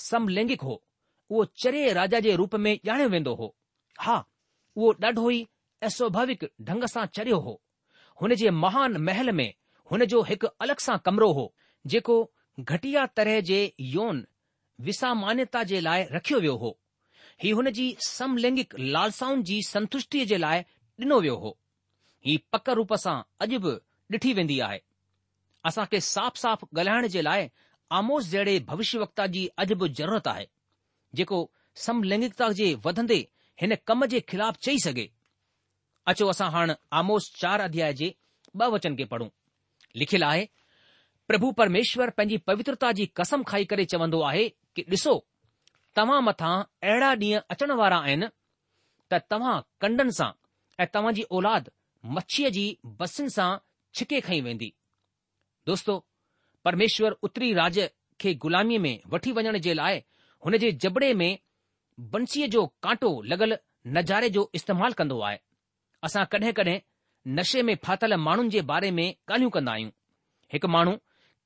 समलैंगिक 0.10 0.62
हो 0.70 0.82
उहो 1.30 1.46
चरे 1.64 1.92
राजा 1.94 2.20
जे 2.28 2.36
रूप 2.42 2.56
में 2.66 2.72
ॼाणियो 2.88 3.10
वेंदो 3.10 3.34
हो 3.42 3.54
हा 4.06 4.18
उहो 4.76 4.92
ॾाढो 5.06 5.30
ई 5.32 5.46
अस्वाभाविक 5.92 6.50
ढंग 6.70 6.84
सां 6.94 7.06
चरियो 7.20 7.38
हो 7.48 7.62
हुन 8.22 8.36
जे 8.42 8.50
महान 8.64 8.98
महल 9.10 9.32
में 9.42 9.54
हुन 9.92 10.06
जो 10.14 10.22
हिकु 10.32 10.48
अलॻि 10.62 10.84
सां 10.86 10.98
कमिरो 11.06 11.32
हो 11.40 11.52
जेको 11.94 12.18
घटिया 12.60 13.06
तरह 13.16 13.40
जे 13.52 13.62
यौन 13.98 14.26
विसामान्यता 14.90 15.64
जे 15.74 15.80
लाइ 15.82 16.06
रखियो 16.12 16.40
वियो 16.40 16.56
हो 16.64 16.78
ही 17.44 17.50
हुन 17.60 17.70
जी 17.78 17.96
समलैंगिक 18.08 18.74
लालसाउनि 18.80 19.44
जी 19.52 19.62
संतुष्टीअ 19.70 20.26
जे 20.28 20.38
लाइ 20.38 20.64
ॾिनो 21.02 21.18
वियो 21.24 21.36
हो 21.42 21.50
ही 22.26 22.34
पक 22.54 22.70
रूप 22.78 22.90
सां 23.04 23.18
अॼु 23.44 23.58
बि 23.66 23.72
ॾिठी 24.18 24.32
वेंदी 24.40 24.60
आहे 24.68 24.80
असां 25.70 25.86
खे 25.92 26.00
साफ़ 26.08 26.38
साफ़ 26.42 26.64
ॻाल्हाइण 26.80 27.08
जे 27.14 27.22
लाइ 27.28 27.46
आमोस 28.00 28.26
जहिड़े 28.32 28.56
भविष्य 28.72 29.00
वक्ता 29.04 29.28
जी 29.36 29.46
अॼु 29.64 29.76
बि 29.84 29.90
ज़रूरत 30.00 30.28
आहे 30.32 30.46
जेको 31.20 31.40
समलैंगिकता 31.84 32.50
जे 32.60 32.68
वधंदे 32.86 33.20
हिन 33.62 33.76
कम 33.92 34.06
जे 34.14 34.20
ख़िलाफ़ु 34.32 34.62
चई 34.68 34.80
सघे 34.86 35.06
अचो 36.14 36.28
असां 36.34 36.50
हाणे 36.58 36.76
आमोस 37.02 37.32
चार 37.42 37.62
अध्याय 37.68 37.94
जे 38.02 38.12
ॿ 38.56 38.70
वचन 38.74 38.96
खे 39.00 39.06
पढ़ूं 39.14 39.28
लिखियलु 40.02 40.26
आहे 40.32 40.46
प्रभु 41.32 41.52
परमेश्वर 41.62 42.10
पंहिंजी 42.20 42.38
पवित्रता 42.50 42.92
जी 43.00 43.06
कसम 43.20 43.44
खाई 43.52 43.66
करे 43.72 43.86
चवंदो 43.94 44.22
आहे 44.32 44.48
कि 44.76 44.86
ॾिसो 44.92 45.16
तव्हां 46.00 46.22
मथां 46.30 46.54
अहिड़ा 46.90 47.14
ॾींहं 47.26 47.42
अचण 47.56 47.72
वारा 47.84 47.98
आहिनि 48.08 48.28
त 49.12 49.22
तव्हां 49.32 49.56
कंडनि 49.84 50.16
सां 50.22 50.32
ऐं 50.80 50.86
तव्हां 50.94 51.14
जी 51.16 51.22
औलाद 51.38 51.66
मच्छीअ 52.18 52.50
जी 52.58 52.62
बसियुनि 53.00 53.30
सां 53.36 53.48
छिके 54.00 54.20
खई 54.28 54.38
वेंदी 54.44 54.68
दोस्तो 55.70 55.96
परमेश्वर 56.68 57.16
उत्तरी 57.28 57.50
राज 57.58 57.80
खे 58.24 58.34
ग़ुलामीअ 58.46 58.80
में 58.86 58.94
वठी 59.14 59.32
वञण 59.40 59.58
जे 59.66 59.74
लाइ 59.80 60.00
हुन 60.46 60.58
जे 60.64 60.72
जबड़े 60.86 61.10
में 61.22 61.38
बंसीअ 62.16 62.48
जो 62.56 62.66
कांटो 62.86 63.12
लॻल 63.34 63.58
नज़ारे 63.98 64.30
जो 64.38 64.44
इस्तेमालु 64.60 64.96
कंदो 65.02 65.20
आहे 65.30 65.40
असां 66.10 66.24
कॾहिं 66.36 66.54
कॾहिं 66.62 66.80
नशे 67.40 67.62
में 67.72 67.76
फाथल 67.88 68.16
माण्हुनि 68.28 68.50
जे 68.56 68.62
बारे 68.74 68.92
में 69.00 69.06
ॻाल्हियूं 69.08 69.52
कंदा 69.56 69.72
आहियूं 69.72 69.92
हिकु 70.54 70.68
माण्हू 70.78 70.94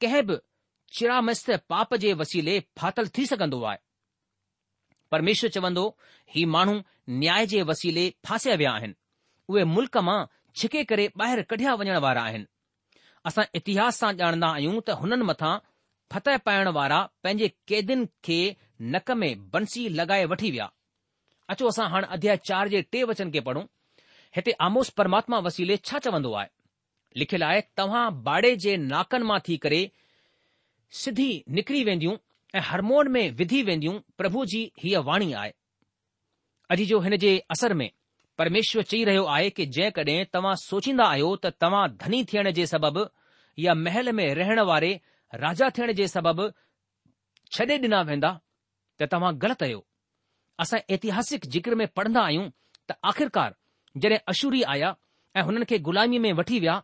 कंहिं 0.04 0.24
बि 0.30 0.38
चिरामस्त 0.98 1.52
पाप 1.74 1.96
जे 2.06 2.14
वसीले 2.22 2.60
फाथल 2.82 3.08
थी 3.18 3.26
सघंदो 3.34 3.62
आहे 3.72 3.80
परमेश्वर 5.16 5.50
चवंदो 5.58 5.86
ही 6.36 6.46
माण्हू 6.58 6.82
न्याय 7.24 7.46
जे 7.56 7.64
वसीले 7.74 8.06
फासिया 8.30 8.56
विया 8.64 8.72
आहिनि 8.80 8.96
उहे 9.50 9.64
मुल्क़ 9.72 9.98
मां 10.10 10.22
छिके 10.60 10.84
करे 10.90 11.08
ॿाहिरि 11.22 11.44
कढिया 11.52 11.74
वञण 11.82 11.98
वारा 12.06 12.22
आहिनि 12.24 12.46
असां 13.30 13.46
इतिहास 13.60 14.00
सां 14.04 14.12
ॼाणंदा 14.22 14.48
आहियूं 14.58 14.80
त 14.88 14.98
हुननि 15.04 15.28
मथां 15.32 15.54
फतह 16.16 16.38
पाइण 16.50 16.68
वारा 16.80 17.00
पंहिंजे 17.24 17.48
कैदियुनि 17.72 18.08
खे 18.28 18.38
नक 18.96 19.12
में 19.24 19.30
बंसी 19.56 19.84
लॻाए 20.00 20.26
वठी 20.34 20.52
विया 20.56 20.68
अचो 21.54 21.72
असां 21.76 21.88
हाणे 21.96 22.12
अध्याय 22.18 22.38
चार 22.50 22.72
जे 22.76 22.82
टे 22.96 23.04
वचन 23.12 23.32
खे 23.38 23.44
पढ़ूं 23.50 23.64
हिते 24.36 24.52
आमोस 24.68 24.90
परमात्मा 25.00 25.40
वसीले 25.48 25.78
छा 25.90 26.00
चवंदो 26.08 26.34
आहे 26.44 26.52
लिखियलु 27.22 27.46
आहे 27.48 27.62
तव्हां 27.80 28.06
बाड़े 28.30 28.56
जे 28.68 28.76
नाकनि 28.86 29.30
मां 29.32 29.40
थी 29.48 29.58
करे 29.66 29.82
सिधी 31.02 31.28
निकिरी 31.58 31.84
वेंदियूं 31.90 32.16
ऐं 32.58 32.62
हरमोन 32.70 33.12
में 33.18 33.26
विधी 33.42 33.62
वेंदियूं 33.72 34.00
प्रभु 34.22 34.46
जी 34.54 34.62
हीअ 34.84 35.02
वाणी 35.12 35.32
आहे 35.42 35.54
अॼु 36.74 36.86
जो 36.94 37.00
हिन 37.08 37.18
जे 37.26 37.34
असर 37.56 37.74
में 37.80 37.90
परमेश्वर 38.38 38.84
चई 38.92 39.04
रहियो 39.06 39.24
आहे 39.32 39.50
कि 39.58 39.66
जेकॾहिं 39.76 40.24
तव्हां 40.34 40.56
सोचींदा 40.62 41.06
आहियो 41.16 41.36
त 41.44 41.50
तव्हां 41.64 41.82
धनी 42.04 42.24
थियण 42.32 42.50
जे 42.60 42.66
सबबि 42.70 43.04
या 43.66 43.74
महल 43.84 44.12
में 44.20 44.26
रहण 44.40 44.60
वारे 44.70 44.90
राजा 45.44 45.70
थियण 45.78 45.92
जे 46.00 46.08
सबबि 46.16 46.48
छॾे 47.56 47.78
ॾिना 47.84 48.02
वेंदा 48.10 48.32
त 49.02 49.10
तव्हां 49.14 49.32
ग़लति 49.44 49.66
आहियो 49.66 49.84
असां 50.66 50.80
ऐतिहासिक 50.98 51.46
जिक्र 51.58 51.76
में 51.84 51.88
पढ़ंदा 52.00 52.22
आहियूं 52.32 52.50
त 52.90 52.96
आख़िरकार 53.12 53.56
जॾहिं 54.02 54.18
अशूरी 54.34 54.64
आया 54.76 54.90
ऐं 55.38 55.42
हुननि 55.50 55.66
खे 55.70 55.78
ग़ुलामीअ 55.90 56.22
में 56.26 56.32
वठी 56.42 56.60
विया 56.66 56.82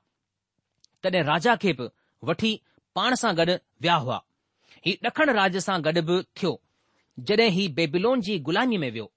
तॾहिं 1.04 1.24
राजा 1.34 1.56
खे 1.66 1.74
बि 1.82 1.90
वठी 2.30 2.54
पाण 3.00 3.16
सां 3.26 3.36
गॾु 3.42 3.54
विया 3.86 3.96
हुआ 4.06 4.22
हीउ 4.86 5.02
ॾखण 5.10 5.36
राज 5.42 5.58
सां 5.70 5.82
गॾु 5.90 6.02
बि 6.12 6.22
थियो 6.42 6.56
जॾहिं 7.32 7.52
ही 7.60 7.68
बेबिलोन 7.82 8.22
जी 8.30 8.38
गु़लामीअ 8.52 8.82
में 8.86 8.92
वियो 8.92 9.10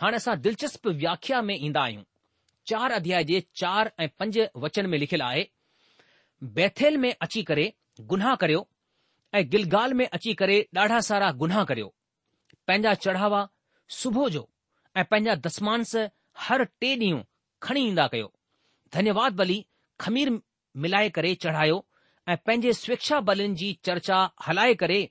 हाणे 0.00 0.16
असां 0.16 0.34
दिलचस्प 0.42 0.86
व्याख्या 0.98 1.40
में 1.42 1.54
ईंदा 1.56 1.82
आहियूं 1.82 2.02
चार 2.70 2.92
अध्याय 2.92 3.22
जे 3.24 3.40
चार 3.60 3.88
ऐं 3.98 4.06
पंज 4.18 4.38
वचन 4.64 4.86
में 4.90 4.98
लिखियलु 4.98 5.24
आहे 5.24 5.44
बैथेल 6.54 6.96
में 7.04 7.12
अची 7.20 7.42
करे 7.48 7.70
गुनाह 8.10 8.34
करियो 8.40 8.66
ऐं 9.34 9.44
गिलगाल 9.52 9.92
में 9.98 10.06
अची 10.12 10.32
करे 10.40 10.60
ॾाढा 10.76 11.00
सारा 11.10 11.30
गुनाह 11.42 11.64
करियो 11.64 11.94
पंहिंजा 12.66 12.94
चढ़ावा 13.04 13.46
सुबुह 13.98 14.28
जो 14.30 14.48
ऐं 14.96 15.04
पंहिंजा 15.10 15.34
दसमांस 15.46 15.96
हर 16.48 16.64
टे 16.80 16.94
ॾींहं 16.96 17.22
खणी 17.62 17.86
ईंदा 17.88 18.06
कयो 18.12 18.32
धन्यवाद 18.94 19.32
बली 19.36 19.64
खमीर 20.00 20.30
मिलाए 20.84 21.08
करे 21.16 21.34
चढ़ायो 21.44 21.84
ऐं 22.28 22.36
पंहिंजे 22.46 22.72
स्वेच्छा 22.72 23.20
बलिनि 23.28 23.54
जी 23.62 23.72
चर्चा 23.84 24.26
हलाए 24.48 24.74
करे 24.82 25.02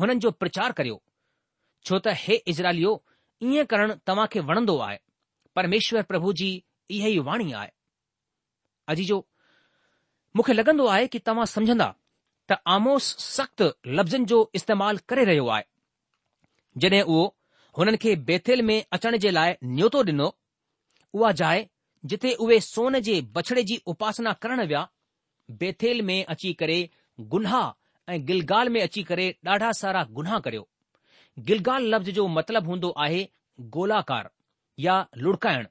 हुननि 0.00 0.18
जो 0.24 0.30
प्रचार 0.42 0.72
करियो 0.80 1.02
छो 1.86 1.98
त 2.06 2.14
हे 2.24 2.34
इज़राइलियो 2.52 2.94
ईअं 3.46 3.64
करणु 3.70 3.94
तव्हां 4.08 4.26
खे 4.32 4.40
वणंदो 4.46 4.76
आहे 4.86 4.96
परमेश्वर 5.56 6.02
प्रभु 6.08 6.32
जी 6.40 6.48
इहा 6.96 7.08
ई 7.08 7.18
वाणी 7.28 7.52
आहे 7.60 7.68
अजी 8.92 9.04
जो 9.10 9.18
मूंखे 10.36 10.56
लॻंदो 10.56 10.86
आहे 10.94 11.06
की 11.12 11.18
तव्हां 11.26 11.44
समझंदा 11.54 11.90
त 12.50 12.54
आमोस 12.74 13.06
सख़्तु 13.36 13.64
लफ़्ज़नि 13.98 14.24
जो 14.32 14.38
इस्तेमाल 14.60 14.96
करे 15.08 15.24
रहियो 15.30 15.46
आहे 15.56 15.64
जॾहिं 16.82 17.02
उहो 17.02 17.24
हुननि 17.78 17.96
खे 18.02 18.14
बेथेल 18.30 18.62
में 18.70 18.78
अचण 18.96 19.16
जे 19.24 19.30
लाइ 19.38 19.52
न्योतो 19.76 20.00
ॾिनो 20.12 20.28
उहा 21.18 21.30
जाए 21.40 21.66
जिथे 22.10 22.32
उहे 22.44 22.60
सोन 22.68 22.98
जे 23.08 23.20
बछड़े 23.36 23.62
जी 23.70 23.78
उपासना 23.92 24.32
करण 24.44 24.60
विया 24.70 24.86
बेथेल 25.60 26.02
में 26.10 26.22
अची 26.34 26.52
करे 26.62 26.78
गुनाह 27.34 27.56
ऐं 28.12 28.18
गिलगाल 28.26 28.68
में 28.74 28.80
अची 28.82 29.02
करे 29.12 29.30
ॾाढा 29.54 29.70
सारा 29.82 30.04
गुनाह 30.18 30.38
करियो 30.48 30.66
गिलगाल 31.46 31.84
लफ़्ज़ 31.94 32.10
जो 32.14 32.26
मतिलबु 32.28 32.70
हूंदो 32.70 32.90
आहे 33.04 33.18
गोलाकार 33.74 34.30
या 34.80 34.94
लुड़काइण 35.18 35.66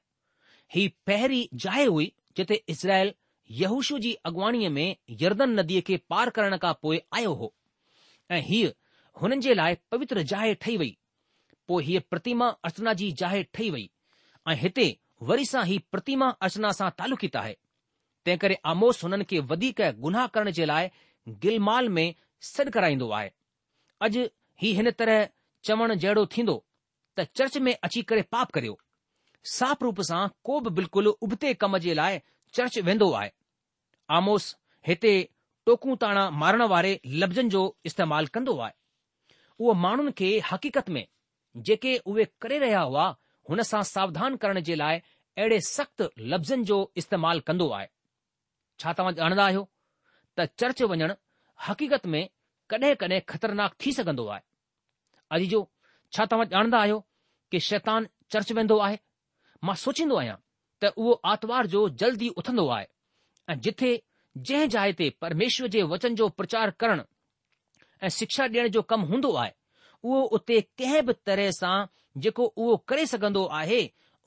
ही 0.74 0.86
पहिरीं 1.06 1.46
जाए 1.64 1.84
हुई 1.84 2.06
जिते 2.36 2.54
इज़राइल 2.74 3.12
यहूशू 3.62 3.98
जी 4.04 4.12
अॻुवाणीअ 4.28 4.70
में 4.70 4.96
यर्दन 5.22 5.50
नदीअ 5.60 5.80
खे 5.86 5.96
पार 6.10 6.30
करण 6.38 6.56
खां 6.64 6.72
पोइ 6.82 7.00
आयो 7.16 7.32
हो 7.42 7.52
ऐं 8.36 8.40
हीअ 8.48 8.70
हुननि 9.22 9.40
जे 9.46 9.54
लाइ 9.54 9.76
पवित्र 9.92 10.22
जाए 10.32 10.54
ठही 10.64 10.76
वई 10.82 10.96
पोइ 11.68 11.84
हीअ 11.84 12.00
प्रतिमा 12.10 12.48
अर्चना 12.70 12.92
जी 13.02 13.10
जाए 13.22 13.42
ठही 13.54 13.70
वई 13.76 13.88
ऐं 14.48 14.56
हिते 14.62 14.86
वरी 15.32 15.44
सां 15.52 15.64
ही 15.72 15.78
प्रतिमा 15.92 16.28
अर्चना 16.48 16.72
सां 16.80 16.90
तालुकित 16.98 17.36
आहे 17.42 17.54
तंहिं 18.24 18.38
करे 18.46 18.58
आमोस 18.74 19.02
हुननि 19.04 19.24
खे 19.32 19.40
वधीक 19.52 19.80
गुनाह 20.06 20.26
करण 20.36 20.50
जे 20.60 20.64
लाइ 20.74 20.88
गिलमाल 21.46 21.88
में 21.98 22.06
सॾु 22.52 22.70
कराईंदो 22.78 23.10
आहे 23.20 23.30
अॼु 24.08 24.28
ही 24.62 24.72
हिन 24.80 24.90
तरह 25.00 25.26
चवण 25.68 25.92
जहिड़ो 26.02 26.22
थींदो 26.34 26.52
त 27.18 27.24
चर्च 27.38 27.56
में 27.64 27.72
अची 27.86 28.00
करे 28.10 28.22
पाप 28.34 28.50
करियो 28.56 28.76
साफ़ 29.54 29.82
रूप 29.86 29.98
सां 30.08 30.20
को 30.48 30.58
बि 30.66 30.70
बिल्कुलु 30.78 31.10
उबते 31.26 31.50
कम 31.64 31.76
जे 31.86 31.94
लाइ 32.00 32.18
चर्च 32.58 32.78
वेंदो 32.88 33.08
आहे 33.20 33.30
आमोस 34.18 34.46
हिते 34.90 35.12
टोकूं 35.70 35.96
ताणा 36.04 36.22
मारण 36.42 36.62
वारे 36.74 36.92
लफ़्ज़नि 37.22 37.48
जो 37.56 37.62
इस्तेमालु 37.90 38.32
कंदो 38.36 38.56
आहे 38.58 38.72
उहो 39.58 39.74
माण्हुनि 39.84 40.12
खे 40.20 40.30
हक़ीक़त 40.52 40.88
में 40.96 41.04
जेके 41.70 41.92
उहे 42.12 42.24
करे 42.44 42.58
रहिया 42.64 42.80
हुआ 42.92 43.06
हुन 43.50 43.62
सां 43.74 43.82
सावधान 43.92 44.36
करण 44.44 44.60
जे 44.70 44.74
लाइ 44.84 44.98
अहिड़े 45.04 45.60
सख़्तु 45.70 46.08
लफ़्ज़नि 46.32 46.64
जो 46.72 46.80
इस्तेमालु 47.02 47.46
कंदो 47.50 47.68
आहे 47.80 47.88
छा 48.80 48.92
तव्हां 49.00 49.14
ॼाणंदा 49.22 49.46
आहियो 49.50 49.68
त 50.38 50.50
चर्च 50.62 50.82
वञणु 50.94 51.14
हक़ीक़त 51.68 52.06
में 52.16 52.22
कॾहिं 52.72 52.94
कॾहिं 53.04 53.20
ख़तरनाक 53.34 53.74
थी 53.84 53.92
सघंदो 54.00 54.26
आहे 54.34 54.46
अजीजो 55.36 55.60
छा 56.14 56.24
तव्हां 56.30 56.46
ॼाणंदा 56.52 56.78
आहियो 56.84 56.98
कि 57.50 57.60
शैतान 57.68 58.06
चर्च 58.32 58.52
वेंदो 58.58 58.78
आहे 58.86 58.96
मां 59.68 59.74
सोचींदो 59.84 60.16
आहियां 60.20 60.36
त 60.82 60.90
उहो 61.04 61.12
आर्तवार 61.32 61.66
जो 61.74 61.82
जल्दी 62.02 62.28
उथंदो 62.42 62.66
आहे 62.76 62.86
ऐं 63.54 63.58
जिथे 63.66 63.90
जंहिं 64.50 64.68
जाइ 64.76 64.92
ते 65.00 65.08
परमेश्वर 65.24 65.68
जे 65.76 65.82
वचन 65.92 66.14
जो 66.20 66.28
प्रचार 66.40 66.70
करण 66.84 67.02
ऐं 68.02 68.08
शिक्षा 68.18 68.46
ॾियण 68.54 68.68
जो 68.78 68.82
कमु 68.92 69.06
हूंदो 69.12 69.32
आहे 69.42 69.52
उहो 70.02 70.20
उते 70.38 70.60
कंहिं 70.78 71.04
बि 71.10 71.14
तरह 71.30 71.50
सां 71.60 71.74
जेको 72.26 72.44
उहो 72.64 72.76
करे 72.92 73.06
सघंदो 73.12 73.44
आहे 73.60 73.80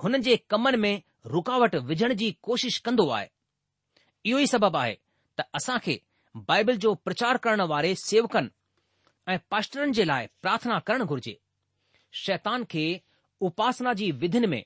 हुन 0.06 0.22
जे 0.28 0.36
कमनि 0.54 0.78
में 0.86 0.94
रुकावट 1.36 1.76
विझण 1.92 2.14
जी 2.22 2.32
कोशिश 2.50 2.78
कंदो 2.88 3.08
आहे 3.18 3.28
इहो 3.28 4.40
ई 4.40 4.48
सबबु 4.56 4.78
आहे 4.84 4.96
त 5.40 5.48
असां 5.60 5.78
खे 5.88 5.98
बाइबल 6.52 6.76
जो 6.88 6.94
प्रचार 7.08 7.38
करण 7.46 7.62
वारे 7.74 7.94
सेवकनि 8.06 8.50
ऐं 9.30 9.38
पाशरनि 9.52 9.92
जे 9.94 10.04
लाइ 10.04 10.28
प्रार्थना 10.42 10.80
करणु 10.88 11.06
घुर्जे 11.06 11.38
शैतान 12.26 12.64
खे 12.72 12.86
उपासना 13.50 13.94
जी 14.00 14.12
विधिन 14.22 14.50
में 14.50 14.64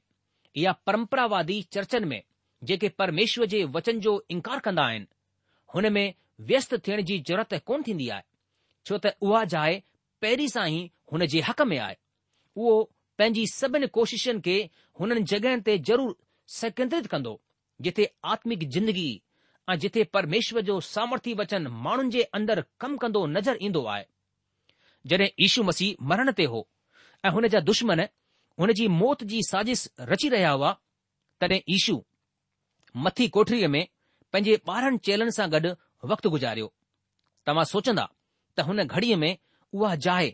या 0.57 0.71
परम्परावादी 0.87 1.61
चर्चनि 1.73 2.05
में 2.07 2.21
जेके 2.69 2.89
परमेश्वर 2.99 3.45
जे 3.53 3.63
वचन 3.75 3.99
जो 4.05 4.13
इनकार 4.31 4.59
कंदा 4.67 4.83
आहिनि 4.83 5.05
हुन 5.73 5.91
में 5.93 6.13
व्यस्त 6.47 6.73
थियण 6.87 7.01
जी 7.09 7.17
ज़रूरत 7.27 7.53
कोन 7.67 7.83
थींदी 7.87 8.07
आहे 8.15 8.23
छो 8.85 8.97
त 9.05 9.13
उहा 9.21 9.43
जाइ 9.55 9.81
पहिरीं 10.21 10.47
सां 10.47 10.67
ई 10.71 10.89
हुन 11.11 11.25
जे 11.35 11.41
हक़ 11.49 11.61
में 11.71 11.77
आहे 11.77 11.95
उहो 12.55 12.75
पंहिंजी 13.17 13.45
सभिनी 13.53 13.87
कोशिशनि 13.97 14.41
खे 14.47 14.57
हुननि 14.99 15.21
जॻहियुनि 15.33 15.61
ते 15.69 15.77
ज़रूरु 15.89 16.13
सकेंद्रित 16.61 17.07
कंदो 17.15 17.39
जिथे 17.87 18.07
आत्मिक 18.35 18.67
जिंदगी 18.77 19.07
ऐं 19.69 19.77
जिथे 19.85 20.03
परमेश्वर 20.17 20.61
जो 20.71 20.79
सामर्थी 20.89 21.33
वचन 21.43 21.67
माण्हुनि 21.87 22.11
जे 22.17 22.23
अंदरि 22.41 22.61
कमु 22.85 22.97
कंदो 23.05 23.25
नज़र 23.37 23.57
ईंदो 23.69 23.85
आहे 23.95 24.05
जॾहिं 25.11 25.27
ईशू 25.45 25.63
मसीह 25.69 25.95
मरण 26.11 26.29
ते 26.37 26.43
हो 26.51 26.59
ऐं 27.25 27.31
हुन 27.35 27.47
जा 27.53 27.59
दुश्मन 27.69 27.99
हुन 28.59 28.71
जी 28.77 28.87
मौत 28.99 29.23
जी 29.31 29.41
साज़िश 29.49 29.87
रची 30.11 30.29
रहिया 30.33 30.51
हुआ 30.57 30.71
तॾहिं 31.41 31.59
ईशू 31.75 31.95
मथी 33.05 33.27
कोठरीअ 33.35 33.67
में 33.75 33.83
पंहिंजे 34.33 34.53
ॿारहनि 34.75 34.97
चेलनि 35.07 35.31
सां 35.37 35.47
गॾु 35.53 35.71
वक़्तु 36.11 36.29
गुज़ारियो 36.35 36.67
तव्हां 37.47 37.65
सोचंदा 37.73 38.05
त 38.57 38.65
हुन 38.69 38.83
घड़ीअ 38.85 39.17
में 39.23 39.31
उहा 39.77 39.93
जाइ 40.07 40.31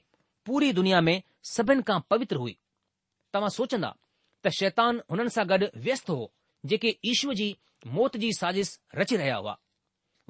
पूरी 0.48 0.72
दुनिया 0.80 1.02
में 1.08 1.16
सभिनि 1.56 1.84
खां 1.90 2.00
पवित्र 2.12 2.42
हुई 2.44 2.56
तव्हां 3.34 3.50
सोचंदा 3.58 3.90
त 4.44 4.54
शैतान 4.60 5.02
हुननि 5.12 5.34
सां 5.38 5.48
गॾु 5.54 5.68
व्यस्त 5.88 6.10
हो 6.16 6.22
जेके 6.72 6.94
ईशू 7.14 7.34
जी 7.42 7.50
मौत 7.98 8.18
जी 8.24 8.32
साज़िश 8.40 8.74
रची 9.02 9.16
रहिया 9.24 9.36
हुआ 9.44 9.58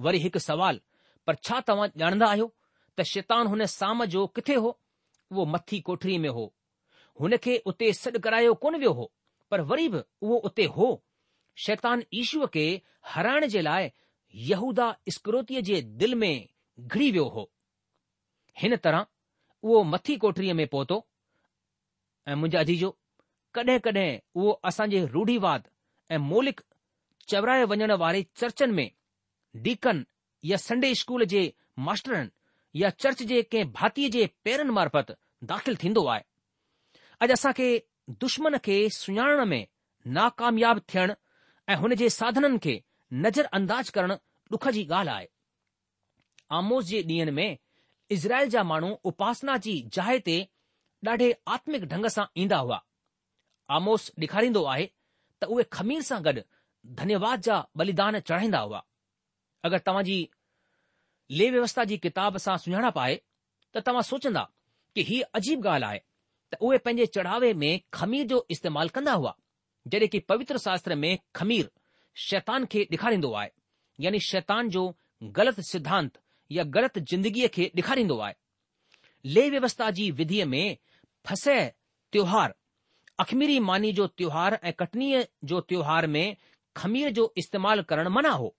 वरी 0.08 0.20
हिकु 0.26 0.40
सवाल 0.50 0.82
पर 1.30 1.36
छा 1.48 1.60
तव्हां 1.72 1.90
ॼाणंदा 2.06 2.32
आहियो 2.36 2.50
त 2.98 3.02
शैतान 3.14 3.48
हुन 3.48 3.66
साम 3.66 4.06
जो 4.14 4.26
किथे 4.36 4.56
हो 4.64 4.70
उहो 5.32 5.46
मथी 5.52 5.80
कोठरी 5.88 6.18
में 6.24 6.30
हो 6.30 6.46
हुन 7.22 7.38
खे 7.44 7.58
उते 7.72 7.92
सॾु 8.00 8.20
करायो 8.24 8.54
कोन 8.64 8.76
वियो 8.80 8.92
हो 9.00 9.12
पर 9.52 9.62
वरी 9.72 9.88
बि 9.94 10.02
उहो 10.22 10.36
उते 10.50 10.64
हो 10.78 10.88
शैतान 11.66 12.04
ईशूअ 12.22 12.48
खे 12.54 12.66
हराइण 13.14 13.48
जे 13.54 13.62
लाइ 13.68 13.90
यहूदा 14.50 14.90
स्क्रोतीअ 15.18 15.62
जे 15.70 15.82
दिलि 16.02 16.16
में 16.24 16.36
घिरी 16.80 17.12
वियो 17.12 17.26
हो 17.36 17.50
हिन 18.62 18.76
तरह 18.86 19.06
उहो 19.64 19.84
मथी 19.94 20.16
कोठरीअ 20.26 20.54
में 20.60 20.68
पहुतो 20.68 21.00
ऐं 22.28 22.36
मुंहिंजा 22.36 22.64
जीजो 22.70 22.90
कॾहिं 23.56 23.80
कॾहिं 23.88 24.10
उहो 24.36 24.52
असांजे 24.72 25.06
रूढ़ीवाद 25.16 25.68
ऐं 26.12 26.18
मौलिक 26.30 26.62
चवराए 27.30 27.64
वञण 27.74 27.92
वारे 28.06 28.26
चर्चनि 28.42 28.74
में 28.80 28.92
डीकन 29.68 30.06
या 30.52 30.58
संडे 30.66 30.94
स्कूल 31.04 31.26
जे 31.36 31.42
मास्टरनि 31.88 32.30
या 32.80 32.90
चर्च 33.00 33.22
जे 33.32 33.42
कंहिं 33.52 33.72
भातीअ 33.78 34.10
जे 34.12 34.26
पेरनि 34.48 34.72
मार्फत 34.76 35.10
दाख़िल 35.52 35.78
थींदो 35.82 36.04
आहे 36.08 36.24
अॼु 37.26 37.34
असां 37.38 37.52
खे 37.58 37.66
दुश्मन 38.24 38.58
खे 38.68 38.76
सुञाणण 38.98 39.44
में 39.54 39.64
नाकामयाब 40.18 40.82
थियण 40.94 41.12
ऐं 41.68 41.76
हुन 41.82 41.96
जे 42.02 42.10
साधननि 42.18 42.60
खे 42.68 42.76
नज़र 43.26 43.46
अंदाज़ 43.60 43.92
करणु 43.98 44.16
ॾुख 44.56 44.68
जी 44.78 44.86
ॻाल्हि 44.92 45.16
आहे 45.16 45.28
आमोस 46.60 46.86
जे 46.92 47.02
ॾींहनि 47.12 47.32
में 47.40 47.58
इज़राइल 48.18 48.50
जा 48.56 48.64
माण्हू 48.72 48.94
उपासना 49.12 49.58
जी 49.68 49.76
जाइ 49.98 50.20
ते 50.30 50.38
ॾाढे 51.08 51.30
आत्मिक 51.58 51.86
ढंग 51.92 52.06
सां 52.16 52.26
ईंदा 52.44 52.58
हुआ 52.66 52.80
आमोस 53.80 54.10
ॾेखारींदो 54.24 54.64
आहे 54.76 54.88
त 55.44 55.52
उहे 55.56 55.64
खमीर 55.78 56.02
सां 56.12 56.22
गॾु 56.26 56.42
धन्यवाद 57.04 57.42
जा 57.50 57.64
बलिदान 57.82 58.20
चढ़ाईंदा 58.20 58.60
हुआ 58.68 58.84
अगरि 59.68 59.80
तव्हांजी 59.88 60.18
ले 61.40 61.50
व्यवस्था 61.52 61.84
जी 61.90 61.98
किताब 62.06 62.38
सां 62.46 62.56
सुञाणप 62.62 62.94
पाए 62.96 63.14
त 63.74 63.82
तव्हां 63.86 64.02
सोचंदा 64.08 64.42
कि 64.96 65.04
ही 65.10 65.20
अजीब 65.40 65.60
ॻाल्हि 65.68 65.88
आहे 65.90 66.00
त 66.54 66.58
उहे 66.70 66.78
पंहिंजे 66.88 67.06
चढ़ावे 67.18 67.52
में 67.62 67.80
खमीर 67.98 68.26
जो 68.32 68.40
इस्तेमालु 68.56 68.90
कंदा 68.98 69.14
हुआ 69.22 69.34
जॾहिं 69.94 70.08
कि 70.16 70.20
पवित्र 70.32 70.58
शास्त्र 70.66 70.96
में 71.04 71.18
खमीर 71.40 71.70
शैतान 72.28 72.66
खे 72.74 72.84
ॾेखारींदो 72.92 73.32
आहे 73.42 73.50
यानी 74.06 74.20
शैतान 74.28 74.70
जो 74.76 74.84
ग़लति 75.40 75.64
सिद्धांत 75.70 76.18
या 76.58 76.64
ग़लति 76.78 77.02
जिंदगीअ 77.14 77.48
खे 77.56 77.72
ॾेखारींदो 77.78 78.18
आहे 78.28 78.34
ले 79.36 79.50
व्यवस्था 79.56 79.90
जी 80.00 80.10
विधीअ 80.20 80.46
में 80.56 80.66
फसे 81.28 81.58
त्योहार 82.12 82.56
अखमीरी 83.26 83.60
मानी 83.72 83.92
जो 84.02 84.08
त्योहार 84.20 84.60
ऐं 84.64 84.74
कटनीअ 84.80 85.24
जो 85.54 85.62
त्योहार 85.72 86.08
में 86.18 86.26
खमीर 86.78 87.10
जो 87.22 87.34
इस्तेमालु 87.44 87.84
करणु 87.94 88.10
मना 88.20 88.30
हो 88.44 88.56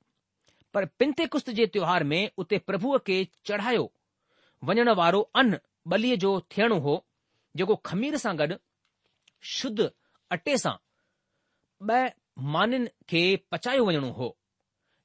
पर 0.75 0.85
पिंते 0.99 1.25
कुश्त 1.33 1.51
जे 1.59 1.67
त्योहार 1.73 2.05
में 2.11 2.31
उते 2.43 2.59
प्रभुअ 2.69 2.99
खे 3.07 3.17
चढ़ायो 3.47 3.85
वञण 4.69 4.89
वारो 5.01 5.21
अन 5.43 5.57
बलीअ 5.93 6.17
जो 6.25 6.33
थियणो 6.57 6.79
हो 6.87 6.95
जेको 7.61 7.77
खमीर 7.91 8.17
सां 8.25 8.35
गॾु 8.43 8.57
शुद्ध 9.57 9.91
अटे 10.37 10.57
सां 10.67 10.77
ॿ 11.91 12.09
माननि 12.55 12.87
खे 13.13 13.21
पचायो 13.53 13.85
वञणो 13.87 14.11
हो 14.21 14.27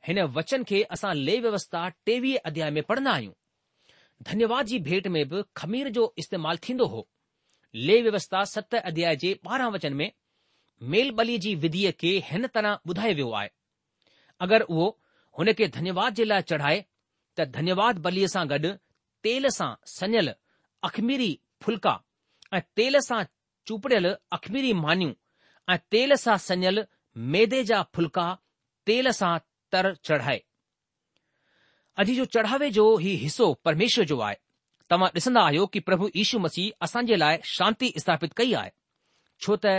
हिन 0.08 0.18
वचन 0.38 0.64
खे 0.72 0.82
असां 0.98 1.14
ले 1.28 1.38
व्यवस्था 1.46 1.82
टेवीह 2.10 2.46
अध्याय 2.52 2.70
में 2.78 2.82
पढ़ंदा 2.92 3.12
आहियूं 3.12 3.34
धन्यवाद 4.30 4.66
जी 4.72 4.80
भेट 4.88 5.08
में 5.16 5.24
बि 5.32 5.42
खमीर 5.62 5.90
जो 5.98 6.04
इस्तेमालु 6.24 6.62
थींदो 6.68 6.86
हो 6.94 7.02
ले 7.90 7.98
व्यवस्था 8.08 8.44
सत 8.54 8.76
अध्याय 8.82 9.16
जे 9.24 9.32
ॿारहं 9.50 9.72
वचन 9.78 9.94
में 10.02 10.08
मेल 10.94 11.12
बलीअ 11.22 11.40
जी 11.48 11.54
विधीअ 11.66 11.92
खे 12.04 12.14
हिन 12.32 12.48
तरह 12.58 12.80
ॿुधायो 12.94 13.16
वियो 13.22 13.32
आहे 13.42 13.50
अगरि 14.48 14.66
उहो 14.74 14.88
हुन 15.38 15.52
खे 15.54 15.68
धन्यवाद 15.68 16.14
जे 16.18 16.24
लाइ 16.26 16.42
चढ़ाए 16.50 16.78
त 17.40 17.44
धन्यवाद 17.58 17.98
बलीअ 18.06 18.28
सां 18.34 18.46
गॾु 18.52 18.70
तेल 19.26 19.50
सां 19.58 19.70
सनियल 19.98 20.32
अखमीरी 20.90 21.30
फुल्का 21.64 21.94
ऐं 22.58 22.62
तेल 22.80 23.00
सां 23.08 23.22
चूपड़ियल 23.68 24.08
अखमीरी 24.38 24.72
मानियूं 24.86 25.14
ऐं 25.74 25.78
तेल 25.94 26.16
सां 26.26 26.38
सनियल 26.48 26.84
मैदे 27.36 27.60
जा 27.72 27.82
फुल्का 27.98 28.26
तेल 28.92 29.12
सां 29.20 29.34
तर 29.76 29.94
चढ़ाए 30.10 30.42
अॼु 32.02 32.16
जो 32.22 32.26
चढ़ावे 32.38 32.70
जो 32.80 32.88
ही 33.06 33.14
हिसो 33.26 33.52
परमेश्वर 33.70 34.06
जो 34.14 34.20
आहे 34.30 34.38
तव्हां 34.94 35.10
ॾिसंदा 35.20 35.42
आहियो 35.52 35.66
कि 35.76 35.80
प्रभु 35.92 36.10
यीशू 36.16 36.40
मसीह 36.48 36.86
असां 36.88 37.06
जे 37.12 37.16
लाइ 37.26 37.38
शांती 37.52 37.92
स्थापित 38.06 38.34
कई 38.42 38.54
आहे 38.64 38.72
छो 39.46 39.58
त 39.66 39.78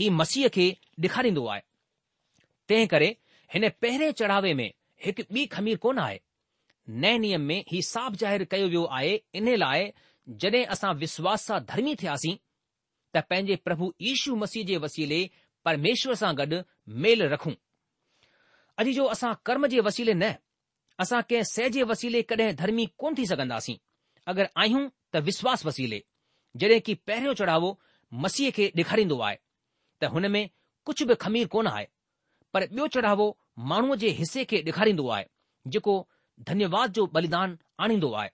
ही 0.00 0.08
मसीह 0.22 0.48
खे 0.58 0.68
ॾेखारींदो 1.08 1.46
आहे 1.56 1.62
तंहिं 2.68 2.86
करे 2.94 3.10
हिन 3.56 3.68
पहिरें 3.86 4.10
चढ़ावे 4.22 4.54
में 4.62 4.70
हिकु 5.06 5.22
ॿी 5.36 5.44
खमीर 5.54 5.76
कोन 5.84 5.98
आहे 5.98 6.20
नए 7.04 7.18
नियम 7.24 7.40
में 7.50 7.60
ही 7.70 7.80
साफ़ु 7.88 8.16
ज़ाहिरु 8.22 8.44
कयो 8.52 8.68
वियो 8.74 8.84
आहे 8.98 9.12
इन 9.40 9.48
लाइ 9.62 9.86
जॾहिं 10.42 10.64
असां 10.76 10.92
विश्वास 11.02 11.44
सां 11.48 11.58
धर्मी 11.70 11.94
थियासीं 12.02 12.36
त 13.14 13.22
पंहिंजे 13.30 13.56
प्रभु 13.66 13.88
ईशू 14.12 14.36
मसीह 14.42 14.64
जे 14.70 14.76
वसीले 14.84 15.20
परमेश्वर 15.68 16.14
सां 16.22 16.32
गॾु 16.42 16.60
मेल 17.06 17.22
रखूं 17.34 17.52
अॼु 18.84 18.92
जो 19.00 19.04
असां 19.16 19.32
कर्म 19.50 19.66
जे 19.74 19.80
वसीले 19.88 20.14
न 20.22 20.32
असां 21.04 21.20
कंहिं 21.30 21.50
सह 21.52 21.68
जे 21.78 21.82
वसीले 21.92 22.22
कडहिं 22.32 22.56
धर्मी 22.62 22.86
कोन 23.04 23.14
थी 23.20 23.26
सघंदासीं 23.34 23.76
अगरि 24.34 24.48
आहियूं 24.64 24.82
त 25.12 25.24
विश्वासु 25.30 25.68
वसीले 25.68 26.02
जॾहिं 26.62 26.80
की 26.90 26.94
पहिरियों 27.10 27.34
चढ़ावो 27.42 27.70
मसीह 28.26 28.50
खे 28.58 28.70
ॾेखारींदो 28.80 29.20
आहे 29.28 29.38
त 30.02 30.12
हुन 30.16 30.30
में 30.36 30.44
कुझु 30.86 31.04
बि 31.08 31.14
खमीर 31.26 31.46
कोन 31.56 31.66
आहे 31.76 31.86
पर 32.54 32.66
ॿियो 32.70 32.86
चढ़ावो 32.96 33.26
माण्हूअ 33.58 33.96
जे 33.98 34.08
हिसे 34.18 34.44
खे 34.50 34.60
ॾेखारींदो 34.66 35.06
आहे 35.08 35.24
जेको 35.72 35.98
धन्यवाद 36.46 36.92
जो 36.94 37.06
बलिदान 37.14 37.54
आणींदो 37.78 38.10
आहे 38.12 38.28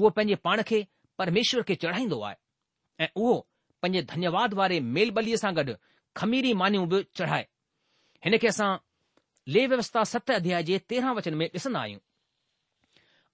उहो 0.00 0.08
पंहिंजे 0.16 0.34
पाण 0.44 0.60
खे 0.66 0.82
परमेश्वर 1.18 1.62
खे 1.68 1.74
चढ़ाईंदो 1.82 2.20
आहे 2.20 3.04
ऐं 3.04 3.06
उहो 3.14 3.38
पंहिंजे 3.82 4.00
धन्यवाद 4.14 4.54
वारे 4.60 4.78
मेल 4.96 5.10
बलीअ 5.18 5.36
सां 5.42 5.54
गॾु 5.56 5.74
खमीरी 6.16 6.52
मानियूं 6.62 6.88
बि 6.88 7.02
चढ़ाए 7.18 7.44
हिन 8.24 8.36
खे 8.42 8.48
असां 8.48 8.70
लेह 9.56 9.68
व्यवस्था 9.68 10.02
सत 10.12 10.30
अध्याय 10.38 10.62
जे 10.70 10.78
तेरहं 10.90 11.14
वचन 11.16 11.34
में 11.42 11.46
ॾिसंदा 11.46 11.80
आहियूं 11.80 12.00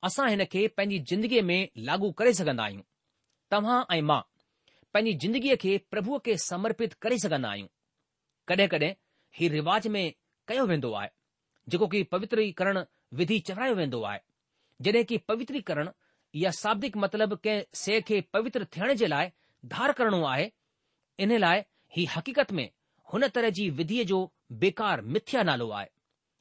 असां 0.08 0.28
हिन 0.30 0.44
खे 0.52 0.66
पंहिंजी 0.76 0.98
जिंदगीअ 1.14 1.42
में 1.50 1.60
लागू 1.90 2.10
करे 2.20 2.32
सघंदा 2.42 2.64
आहियूं 2.64 2.82
तव्हां 3.52 3.82
ऐं 3.96 4.02
मां 4.10 4.20
पंहिंजी 4.94 5.16
जिंदगीअ 5.26 5.56
खे 5.64 5.76
प्रभुअ 5.90 6.18
खे 6.26 6.36
समर्पित 6.50 6.92
करे 7.06 7.18
सघंदा 7.26 7.48
आहियूं 7.50 7.68
कॾहिं 8.48 8.68
कॾहिं 8.76 8.92
हीउ 9.40 9.50
रिवाज 9.58 9.86
में 9.96 10.02
कयो 10.48 10.66
वेंदो 10.72 10.92
आहे 11.00 11.08
जेको 11.68 11.86
की 11.88 12.02
पवित्रीकरण 12.12 12.82
विधि 13.16 13.38
चढ़ायो 13.48 13.74
वेंदो 13.74 14.02
आहे 14.10 14.20
जॾहिं 14.82 15.04
की 15.04 15.18
पवित्रीकरण 15.28 15.90
या 16.34 16.50
शाब्दिक 16.60 16.96
मतिलब 16.96 17.34
कंहिं 17.44 17.62
शइ 17.76 18.00
खे 18.08 18.20
पवित्र 18.32 18.64
थियण 18.76 18.92
जे 19.00 19.06
लाइ 19.06 19.28
धार 19.74 19.92
करणो 19.98 20.22
आहे 20.26 20.50
इन 21.20 21.36
लाइ 21.38 21.60
ही 21.96 22.04
हक़ीक़त 22.16 22.52
में 22.58 22.68
हुन 23.12 23.26
तरह 23.34 23.50
जी 23.58 23.68
विधीअ 23.80 24.04
जो 24.06 24.20
बेकार 24.62 25.00
मिथ्या 25.16 25.42
नालो 25.42 25.68
आहे 25.70 25.86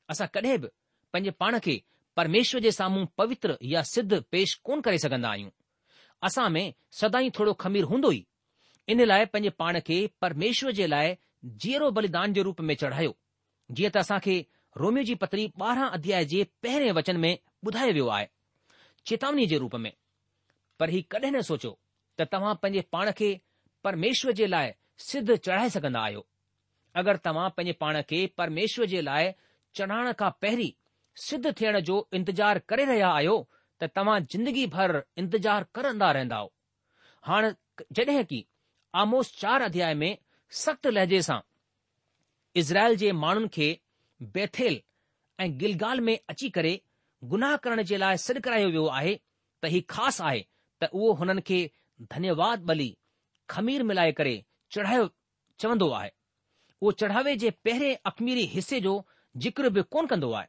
असां 0.10 0.27
कॾहिं 0.34 0.57
बि 0.62 0.67
पंहिंजे 1.13 1.31
पाण 1.41 1.60
खे 1.65 1.81
परमेश्वर 2.17 2.62
जे 2.62 2.71
साम्हूं 2.71 3.05
पवित्र 3.17 3.57
या 3.73 3.81
सिद्ध 3.91 4.19
पेश 4.31 4.53
कोन 4.63 4.81
करे 4.88 4.97
सघंदा 5.05 5.29
आहियूं 5.29 5.49
असां 6.29 6.49
में 6.55 6.73
सदाई 7.01 7.29
थोरो 7.39 7.53
खमीर 7.65 7.84
हूंदो 7.91 8.12
ई 8.12 8.25
इन 8.93 9.03
लाइ 9.05 9.25
पंहिंजे 9.34 9.49
पाण 9.62 9.79
खे 9.88 9.99
परमेश्वर 10.21 10.71
जे 10.79 10.88
लाइ 10.88 11.15
जीअरो 11.63 11.89
बलिदान 11.97 12.34
जे 12.34 12.41
रूप 12.47 12.62
में 12.71 12.75
चढ़ायो 12.84 13.15
जीअं 13.75 13.91
त 13.93 13.97
असां 14.05 14.19
खे 14.27 14.41
रोमियो 14.79 15.03
जी 15.05 15.15
पतरी 15.21 15.45
ॿारहं 15.62 15.89
अध्याय 15.95 16.25
जे 16.34 16.43
पहिरें 16.63 16.91
वचन 16.97 17.17
में 17.23 17.31
ॿुधायो 17.67 17.93
वियो 17.93 18.07
आहे 18.17 18.27
चेतावनी 19.07 19.45
जे 19.53 19.57
रूप 19.63 19.73
में 19.86 19.91
पर 20.79 20.89
ही 20.89 21.01
कॾहिं 21.15 21.31
न 21.31 21.41
सोचो 21.51 21.71
त 22.19 22.27
तव्हां 22.34 22.53
पंहिंजे 22.62 22.81
पाण 22.91 23.12
खे 23.17 23.29
परमेश्वर 23.84 24.31
जे 24.41 24.47
लाइ 24.47 24.71
सिद्ध 25.07 25.36
चढ़ाए 25.36 25.69
सघंदा 25.75 26.01
आहियो 26.05 26.25
अगरि 27.01 27.17
तव्हां 27.25 27.49
पंहिंजे 27.57 27.73
पाण 27.81 28.01
खे 28.10 28.25
परमेश्वर 28.38 28.86
जे 28.93 29.01
लाइ 29.10 29.31
चढ़ाइण 29.79 30.12
खां 30.21 30.29
पहिरीं 30.41 30.71
सिद्ध 31.25 31.53
थियण 31.62 31.79
जो 31.89 31.99
इंतज़ार 32.19 32.60
करे 32.71 32.86
रहिया 32.93 33.10
आहियो 33.19 33.36
त 33.79 33.91
तव्हां 33.99 34.17
जिंदगी 34.36 34.65
भर 34.77 34.95
इंतज़ार 35.25 35.65
करंदा 35.79 36.12
रहंदा 36.19 36.36
आहियो 36.36 37.29
हाण 37.29 37.53
जड॒हिं 37.99 38.23
की 38.34 38.43
आमोस 39.03 39.36
चार 39.43 39.62
अध्याय 39.69 39.93
में 40.03 40.12
सख़्त 40.65 40.88
लहजे 40.99 41.21
सां 41.31 41.39
इज़राइल 42.63 42.95
जे 43.05 43.12
माण्हुनि 43.25 43.47
खे 43.60 43.69
बेथेल 44.34 44.81
ऐं 45.41 45.57
गिलगाल 45.60 45.99
में 46.07 46.17
अची 46.29 46.49
करे 46.55 46.79
गुनाह 47.31 47.55
करण 47.63 47.81
जे 47.91 47.97
लाइ 47.97 48.17
सॾु 48.23 48.39
करायो 48.45 48.67
वियो 48.69 48.86
आहे 48.97 49.13
त 49.63 49.65
ही 49.75 49.79
ख़ासि 49.89 50.23
आहे 50.23 50.41
त 50.81 50.89
उहो 50.93 51.12
हुननि 51.19 51.41
खे 51.47 51.60
धन्यवाद 52.13 52.60
बली 52.69 52.89
खमीर 53.49 53.84
मिलाए 53.89 54.12
करे 54.19 54.36
चढ़ायो 54.71 55.07
चवंदो 55.60 55.89
आहे 55.99 56.12
उहो 56.81 56.91
चढ़ावे 57.03 57.36
जे 57.43 57.49
पहिरें 57.65 57.95
अखमीरी 58.12 58.45
हिसे 58.53 58.79
जो 58.86 58.93
जिक्र 59.43 59.69
बि 59.75 59.81
कोन 59.91 60.05
कंदो 60.13 60.31
आहे 60.39 60.47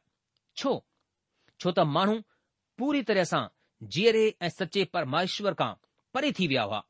छो 0.57 0.71
छो 1.61 1.71
त 1.71 1.85
माण्हू 1.97 2.17
पूरी 2.79 3.01
तरह 3.09 3.23
सां 3.33 3.43
जीअरे 3.95 4.25
ऐं 4.41 4.49
सचे 4.49 4.83
परमाश्वर 4.93 5.53
खां 5.61 5.73
परे 6.13 6.31
थी 6.39 6.47
विया 6.47 6.63
हुआ 6.69 6.83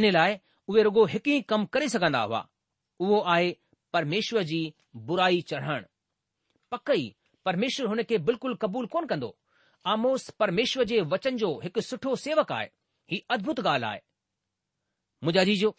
इन 0.00 0.10
लाइ 0.12 0.38
उहे 0.68 0.82
रुगो 0.88 1.04
हिकु 1.14 1.30
ई 1.36 1.40
कमु 1.52 1.66
करे 1.76 1.88
सघंदा 1.96 2.22
हुआ 2.30 2.46
उहो 3.06 3.20
आहे 3.36 3.54
परमेश्वर 3.92 4.42
जी 4.52 4.60
बुराई 5.10 5.40
चढ़णु 5.52 5.84
पक 6.72 6.90
ई 6.90 7.14
परमेश्वर 7.44 7.86
हुन 7.88 8.02
खे 8.10 8.16
बिल्कुलु 8.28 8.54
कबूल 8.62 8.86
कोन 8.94 9.06
कंदो 9.10 9.34
आमोस 9.92 10.28
परमेश्वर 10.42 10.84
जे 10.92 11.00
वचन 11.14 11.36
जो 11.42 11.50
हिकु 11.64 11.80
सुठो 11.88 12.14
सेवक 12.26 12.50
आहे 12.52 12.68
ही 13.12 13.22
अद्भुत 13.36 13.60
ॻाल्हि 13.66 13.88
आहे 13.90 14.00
मुजाजी 15.28 15.54
जो 15.62 15.70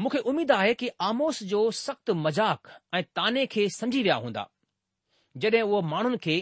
मूंखे 0.00 0.18
उमेद 0.32 0.50
आहे 0.56 0.74
कि 0.82 0.88
आमोस 1.08 1.42
जो 1.52 1.62
सख़्तु 1.78 2.14
मज़ाक 2.14 2.68
ऐं 2.94 3.02
ताने 3.20 3.46
खे 3.54 3.68
समझी 3.78 4.02
विया 4.02 4.14
हूंदा 4.26 4.46
जॾहिं 5.44 5.62
उहो 5.62 5.80
माण्हुनि 5.94 6.18
खे 6.26 6.36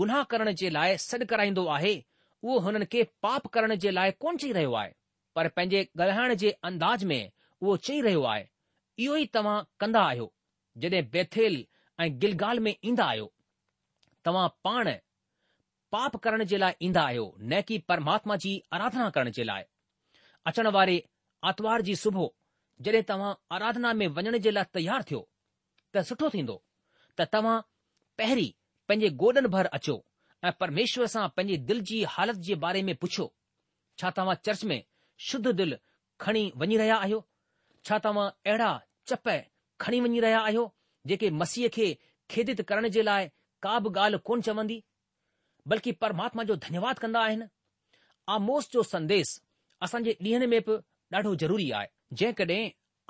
गुनाह 0.00 0.22
करण 0.32 0.52
जे 0.62 0.70
लाइ 0.78 0.96
सॾु 1.06 1.26
कराईंदो 1.32 1.66
आहे 1.76 1.94
उहो 2.42 2.58
हुननि 2.66 2.86
खे 2.94 3.02
पाप 3.22 3.46
करण 3.56 3.74
जे 3.84 3.90
लाइ 4.00 4.10
कोन 4.24 4.36
चई 4.44 4.52
रहियो 4.58 4.74
आहे 4.82 4.92
पर 5.36 5.48
पंहिंजे 5.56 5.86
ॻाल्हाइण 5.98 6.34
जे 6.44 6.50
अंदाज 6.70 7.04
में 7.12 7.20
उहो 7.62 7.76
चई 7.88 8.00
रहियो 8.08 8.22
आहे 8.34 8.44
इहो 8.44 9.16
ई 9.16 9.26
तव्हां 9.38 9.56
कंदा 9.80 10.02
आहियो 10.12 10.32
जॾहिं 10.86 11.64
ऐं 12.00 12.10
गिलगाल 12.22 12.58
में 12.64 12.74
ईंदा 12.84 13.04
आहियो 13.04 13.32
तव्हां 14.24 14.48
पाण 14.64 14.90
पाप 15.92 16.16
करण 16.24 16.44
जे 16.44 16.56
लाइ 16.58 16.72
ईंदा 16.86 17.02
आहियो 17.02 17.24
न 17.40 17.60
की 17.68 17.78
परमात्मा 17.88 18.36
जी 18.42 18.52
आराधना 18.72 19.08
करण 19.10 19.30
जे 19.38 19.44
लाइ 19.44 19.62
अचण 20.46 20.66
वारे 20.76 20.96
आर्तवार 21.50 21.80
जी 21.88 21.94
सुबुह 21.96 22.28
जॾहिं 22.86 23.02
तव्हां 23.08 23.32
आराधना 23.56 23.92
में 24.00 24.06
वञण 24.18 24.38
जे 24.46 24.50
लाइ 24.50 24.64
तयारु 24.74 25.04
थियो 25.10 25.22
त 25.94 26.02
सुठो 26.10 26.30
थींदो 26.34 26.62
त 27.18 27.28
तव्हां 27.34 27.60
पहिरीं 28.18 28.52
पंहिंजे 28.88 29.08
गोॾनि 29.22 29.48
भर 29.56 29.66
अचो 29.78 29.96
ऐं 30.44 30.52
परमेश्वर 30.60 31.06
सां 31.14 31.28
पंहिंजे 31.36 31.56
दिलि 31.68 31.80
जी 31.90 32.02
हालति 32.16 32.40
जे 32.48 32.54
बारे 32.66 32.82
में 32.88 32.94
पुछो 33.04 33.32
छा 33.98 34.10
तव्हां 34.18 34.34
चर्च 34.44 34.64
में 34.70 34.82
शुद्ध 35.30 35.46
दिलि 35.62 35.76
खणी 36.20 36.50
वञी 36.62 36.76
रहिया 36.82 36.96
आहियो 37.04 37.24
छा 37.84 37.98
तव्हां 38.06 38.28
अहिड़ा 38.46 38.70
चप 39.08 39.30
खणी 39.80 40.00
वञी 40.08 40.20
रहिया 40.26 40.40
आहियो 40.50 40.72
जेके 41.08 41.30
मसीह 41.42 41.68
खे 41.74 41.88
खेदित 42.30 42.60
करण 42.68 42.88
जे 42.94 43.02
लाइ 43.08 43.28
का 43.66 43.78
बि 43.84 43.90
ॻाल्हि 44.00 44.18
कोन 44.30 44.40
चवंदी 44.48 44.82
बल्कि 45.72 45.92
परमात्मा 46.04 46.42
जो 46.50 46.56
धन्यवाद 46.64 46.98
कंदा 47.04 47.20
आहिनि 47.28 47.46
आमोस 48.34 48.68
जो 48.72 48.82
संदेस 48.92 49.30
असांजे 49.88 50.16
ॾींहनि 50.26 50.46
में 50.52 50.60
बि 50.66 50.76
ॾाढो 51.16 51.34
ज़रूरी 51.42 51.70
आहे 51.78 51.88
जेकॾहिं 52.20 52.60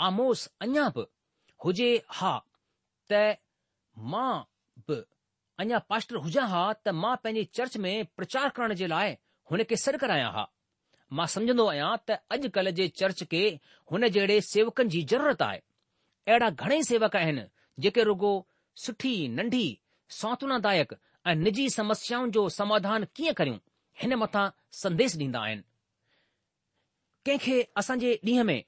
आमोस 0.08 0.46
अञा 0.66 0.88
बि 0.98 1.04
हुजे 1.64 1.90
हा 2.20 2.32
त 3.12 3.20
मां 4.14 4.34
बि 4.88 4.98
अञा 5.64 5.78
पास्टर 5.92 6.20
हुजां 6.26 6.46
हा 6.54 6.62
त 6.74 6.96
मां 7.02 7.14
पंहिंजे 7.24 7.44
चर्च 7.60 7.76
में 7.82 7.94
प्रचार 8.20 8.48
करण 8.58 8.74
जे 8.82 8.90
लाइ 8.94 9.16
हुन 9.52 9.64
खे 9.72 9.78
सॾु 9.86 9.98
करायां 10.06 10.30
हा 10.38 10.46
मां 11.20 11.26
सम्झंदो 11.36 11.66
आहियां 11.74 11.90
त 12.06 12.22
अॼुकल्ह 12.36 12.76
जे 12.80 12.88
चर्च 13.02 13.24
खे 13.36 13.42
हुन 13.94 14.08
जहिड़े 14.18 14.38
सेवकनि 14.54 14.94
जी 14.96 15.02
ज़रूरत 15.14 15.46
आहे 15.52 15.62
अहिड़ा 15.62 16.56
घणेई 16.66 16.82
सेवक 16.94 17.16
आहिनि 17.22 17.46
जेके 17.80 18.02
रुगो 18.04 18.30
सुठी 18.84 19.12
नंढी 19.34 19.64
सांत्वनादायक 20.20 20.94
ऐं 21.30 21.34
निजी 21.42 21.68
समस्याउनि 21.70 22.30
जो 22.32 22.48
समाधान 22.58 23.04
कीअं 23.16 23.34
करियूं 23.40 23.58
हिन 24.02 24.14
मथां 24.22 24.48
संदेश 24.82 25.16
ॾींदा 25.18 25.40
आहिनि 25.44 25.62
कंहिंखे 27.26 27.62
असांजे 27.80 28.18
ॾींहं 28.24 28.44
में 28.44 28.62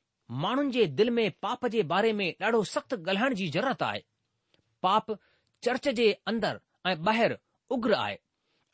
माण्हुनि 0.44 0.70
जे 0.72 0.84
दिलि 1.00 1.10
में 1.16 1.30
पाप 1.42 1.66
जे 1.74 1.82
बारे 1.94 2.12
में 2.20 2.28
ॾाढो 2.42 2.62
सख़्तु 2.74 2.96
ॻाल्हाइण 3.10 3.34
जी 3.40 3.48
ज़रूरत 3.56 3.82
आहे 3.82 4.00
पाप 4.82 5.10
चर्च 5.64 5.88
जे 6.00 6.10
अंदरि 6.32 6.90
ऐं 6.90 6.94
ॿाहिरि 7.12 7.34
उग्र 7.76 7.94
आहे 8.02 8.16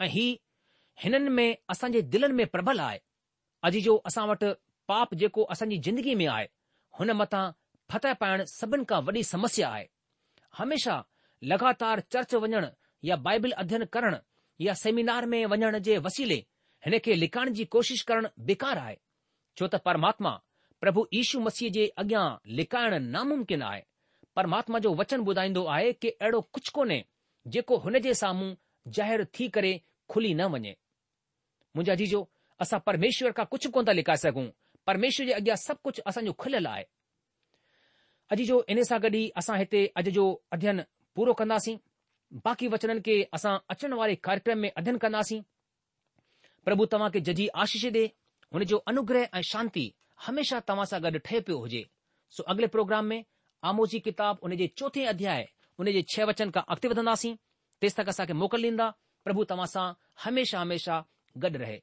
ऐं 0.05 0.09
ही 0.17 0.27
हिननि 1.05 1.29
में 1.39 1.49
असांजे 1.75 2.03
दिलनि 2.15 2.35
में 2.43 2.47
प्रबल 2.57 2.81
आहे 2.89 2.99
अॼु 3.69 3.81
जो 3.89 3.97
असां 4.11 4.27
वटि 4.29 4.53
पाप 4.93 5.15
जेको 5.23 5.43
असांजी 5.57 5.79
ज़िंदगी 5.89 6.15
में 6.23 6.27
आहे 6.37 6.47
हुन 6.99 7.11
मथां 7.23 7.45
फतह 7.93 8.13
पाइण 8.25 8.45
सभिनि 8.59 8.85
खां 8.93 9.03
वॾी 9.11 9.23
समस्या 9.35 9.69
आहे 9.77 9.87
हमेशा 10.59 10.95
लगातार 11.53 12.01
चर्च 12.13 12.35
वञण 12.43 12.65
या 13.05 13.17
बाइबल 13.27 13.51
अध्ययन 13.63 13.85
करण 13.95 14.17
या 14.67 14.75
सेमिनार 14.83 15.27
में 15.33 15.45
वञण 15.53 15.79
जे 15.89 15.97
वसीले 16.07 16.39
हिन 16.87 16.99
खे 17.05 17.15
लिकाइण 17.19 17.53
जी 17.59 17.65
कोशिश 17.75 18.03
करण 18.11 18.27
बेकार 18.51 18.79
आहे 18.85 18.97
छो 19.59 19.67
त 19.73 19.81
परमात्मा 19.89 20.31
प्रभु 20.85 21.07
यीशू 21.15 21.41
मसीह 21.49 21.71
जे 21.75 21.87
अॻियां 22.03 22.25
लिकाइण 22.61 22.97
नामुमकिन 23.17 23.63
आहे 23.73 23.83
परमात्मा 24.39 24.79
जो 24.87 24.95
वचन 25.01 25.25
ॿुधाईंदो 25.31 25.65
आहे 25.75 25.93
कि 26.01 26.09
अहिड़ो 26.09 26.41
कुझु 26.57 26.73
कोन्हे 26.79 26.99
जेको 27.55 27.77
हुन 27.85 27.99
जे 28.07 28.15
साम्हूं 28.23 28.49
ज़ाहिर 28.97 29.25
थी 29.39 29.49
करे 29.57 29.75
खुली 30.13 30.33
न 30.41 30.45
वञे 30.55 30.75
मुंहिंजा 31.77 31.95
जीजो 32.03 32.21
असां 32.65 32.81
परमेश्वर 32.89 33.33
खां 33.39 33.45
कुझु 33.55 33.71
कोन 33.77 33.85
था 33.89 33.93
लिकाए 34.01 34.17
सघूं 34.25 34.47
परमेश्वर 34.91 35.27
जे 35.27 35.33
अॻियां 35.41 35.57
सभु 35.67 35.81
कुझु 35.91 36.03
असांजो 36.13 36.33
खुलियलु 36.43 36.69
आहे 36.77 36.85
अॼु 38.35 38.45
जो 38.47 38.55
इन 38.73 38.81
सां 38.87 38.97
गॾु 39.03 39.11
ई 39.19 39.25
असां 39.39 39.57
हिते 39.59 39.81
अॼु 40.01 40.11
जो 40.15 40.23
अध्ययन 40.55 40.81
पूरो 41.17 41.33
कंदासीं 41.41 41.77
बाक़ी 42.47 42.69
वचननि 42.75 43.01
खे 43.07 43.15
असां 43.39 43.53
अचण 43.75 43.93
वारे 44.01 44.15
कार्यक्रम 44.27 44.59
में 44.63 44.71
अध्ययन 44.77 44.97
कंदासीं 45.05 45.39
प्रभु 46.67 46.87
तव्हां 46.95 47.11
खे 47.15 47.21
जजी 47.29 47.47
आशीष 47.65 47.85
ॾे 47.97 48.03
हुन 48.55 48.65
जो 48.73 48.77
अनुग्रह 48.93 49.29
ऐं 49.35 49.43
शांती 49.53 49.85
हमेशा 50.27 50.61
तव्हां 50.71 50.87
सां 50.93 51.01
गॾु 51.07 51.19
ठहे 51.29 51.41
पियो 51.47 51.59
हुजे 51.67 51.85
सो 52.37 52.43
अगले 52.55 52.67
प्रोग्राम 52.75 53.05
में 53.15 53.19
आमोजी 53.71 54.01
किताब 54.11 54.39
उन 54.51 54.57
जे 54.63 54.67
चोथे 54.79 55.05
अध्याय 55.15 55.49
उन 55.79 55.93
जे 55.99 56.03
छह 56.15 56.25
वचन 56.33 56.51
खां 56.59 56.65
अॻिते 56.75 56.89
वधंदासीं 56.95 57.35
तेसि 57.81 58.01
तक 58.03 58.09
असांखे 58.17 58.33
मोकल 58.45 58.67
ॾींदा 58.71 58.91
प्रभु 59.29 59.45
तव्हां 59.55 59.71
सां 59.77 59.89
हमेशा 60.27 60.61
हमेशा 60.67 61.03
गॾु 61.45 61.59
रहे 61.65 61.79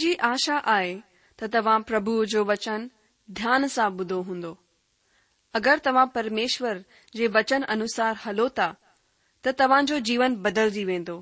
मुझी 0.00 0.14
आशा 0.26 0.54
आए 0.72 0.92
तो 1.38 1.46
तवां 1.54 1.80
प्रभु 1.88 2.12
जो 2.34 2.42
वचन 2.50 2.84
ध्यान 3.40 3.66
से 3.72 3.88
बुदो 3.96 4.20
हों 4.28 4.52
अगर 5.60 5.78
तवां 5.88 6.06
परमेश्वर 6.14 6.80
जे 7.16 7.26
वचन 7.34 7.62
अनुसार 7.74 8.14
हलोता 8.24 8.68
तो 9.44 9.52
तवां 9.62 9.80
जो 9.90 9.98
जीवन 10.10 10.38
जी 10.76 10.84
वेंदो 10.92 11.16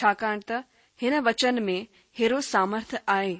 छाकाण 0.00 0.40
त 0.50 0.58
हिन 1.02 1.18
वचन 1.28 1.62
में 1.68 1.86
हेरो 2.18 2.40
सामर्थ 2.50 2.98
आए 3.16 3.30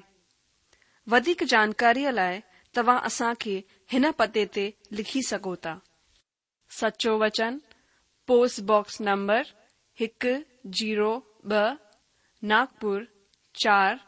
वधिक 1.15 1.43
जानकारी 1.55 2.09
लाए 2.19 2.41
तवां 2.79 2.99
असां 3.11 3.33
के 3.45 3.57
हिन 3.95 4.11
पते 4.23 4.45
ते 4.57 4.65
लिखी 4.99 5.21
सकोता 5.35 5.77
सच्चो 6.81 6.87
सचो 6.87 7.17
वचन 7.25 7.61
पोस्टबॉक्स 8.33 9.01
नंबर 9.11 9.53
एक 10.07 10.35
जीरो 10.81 11.11
ब 11.45 11.65
नागपुर 12.53 13.07
चार 13.65 14.07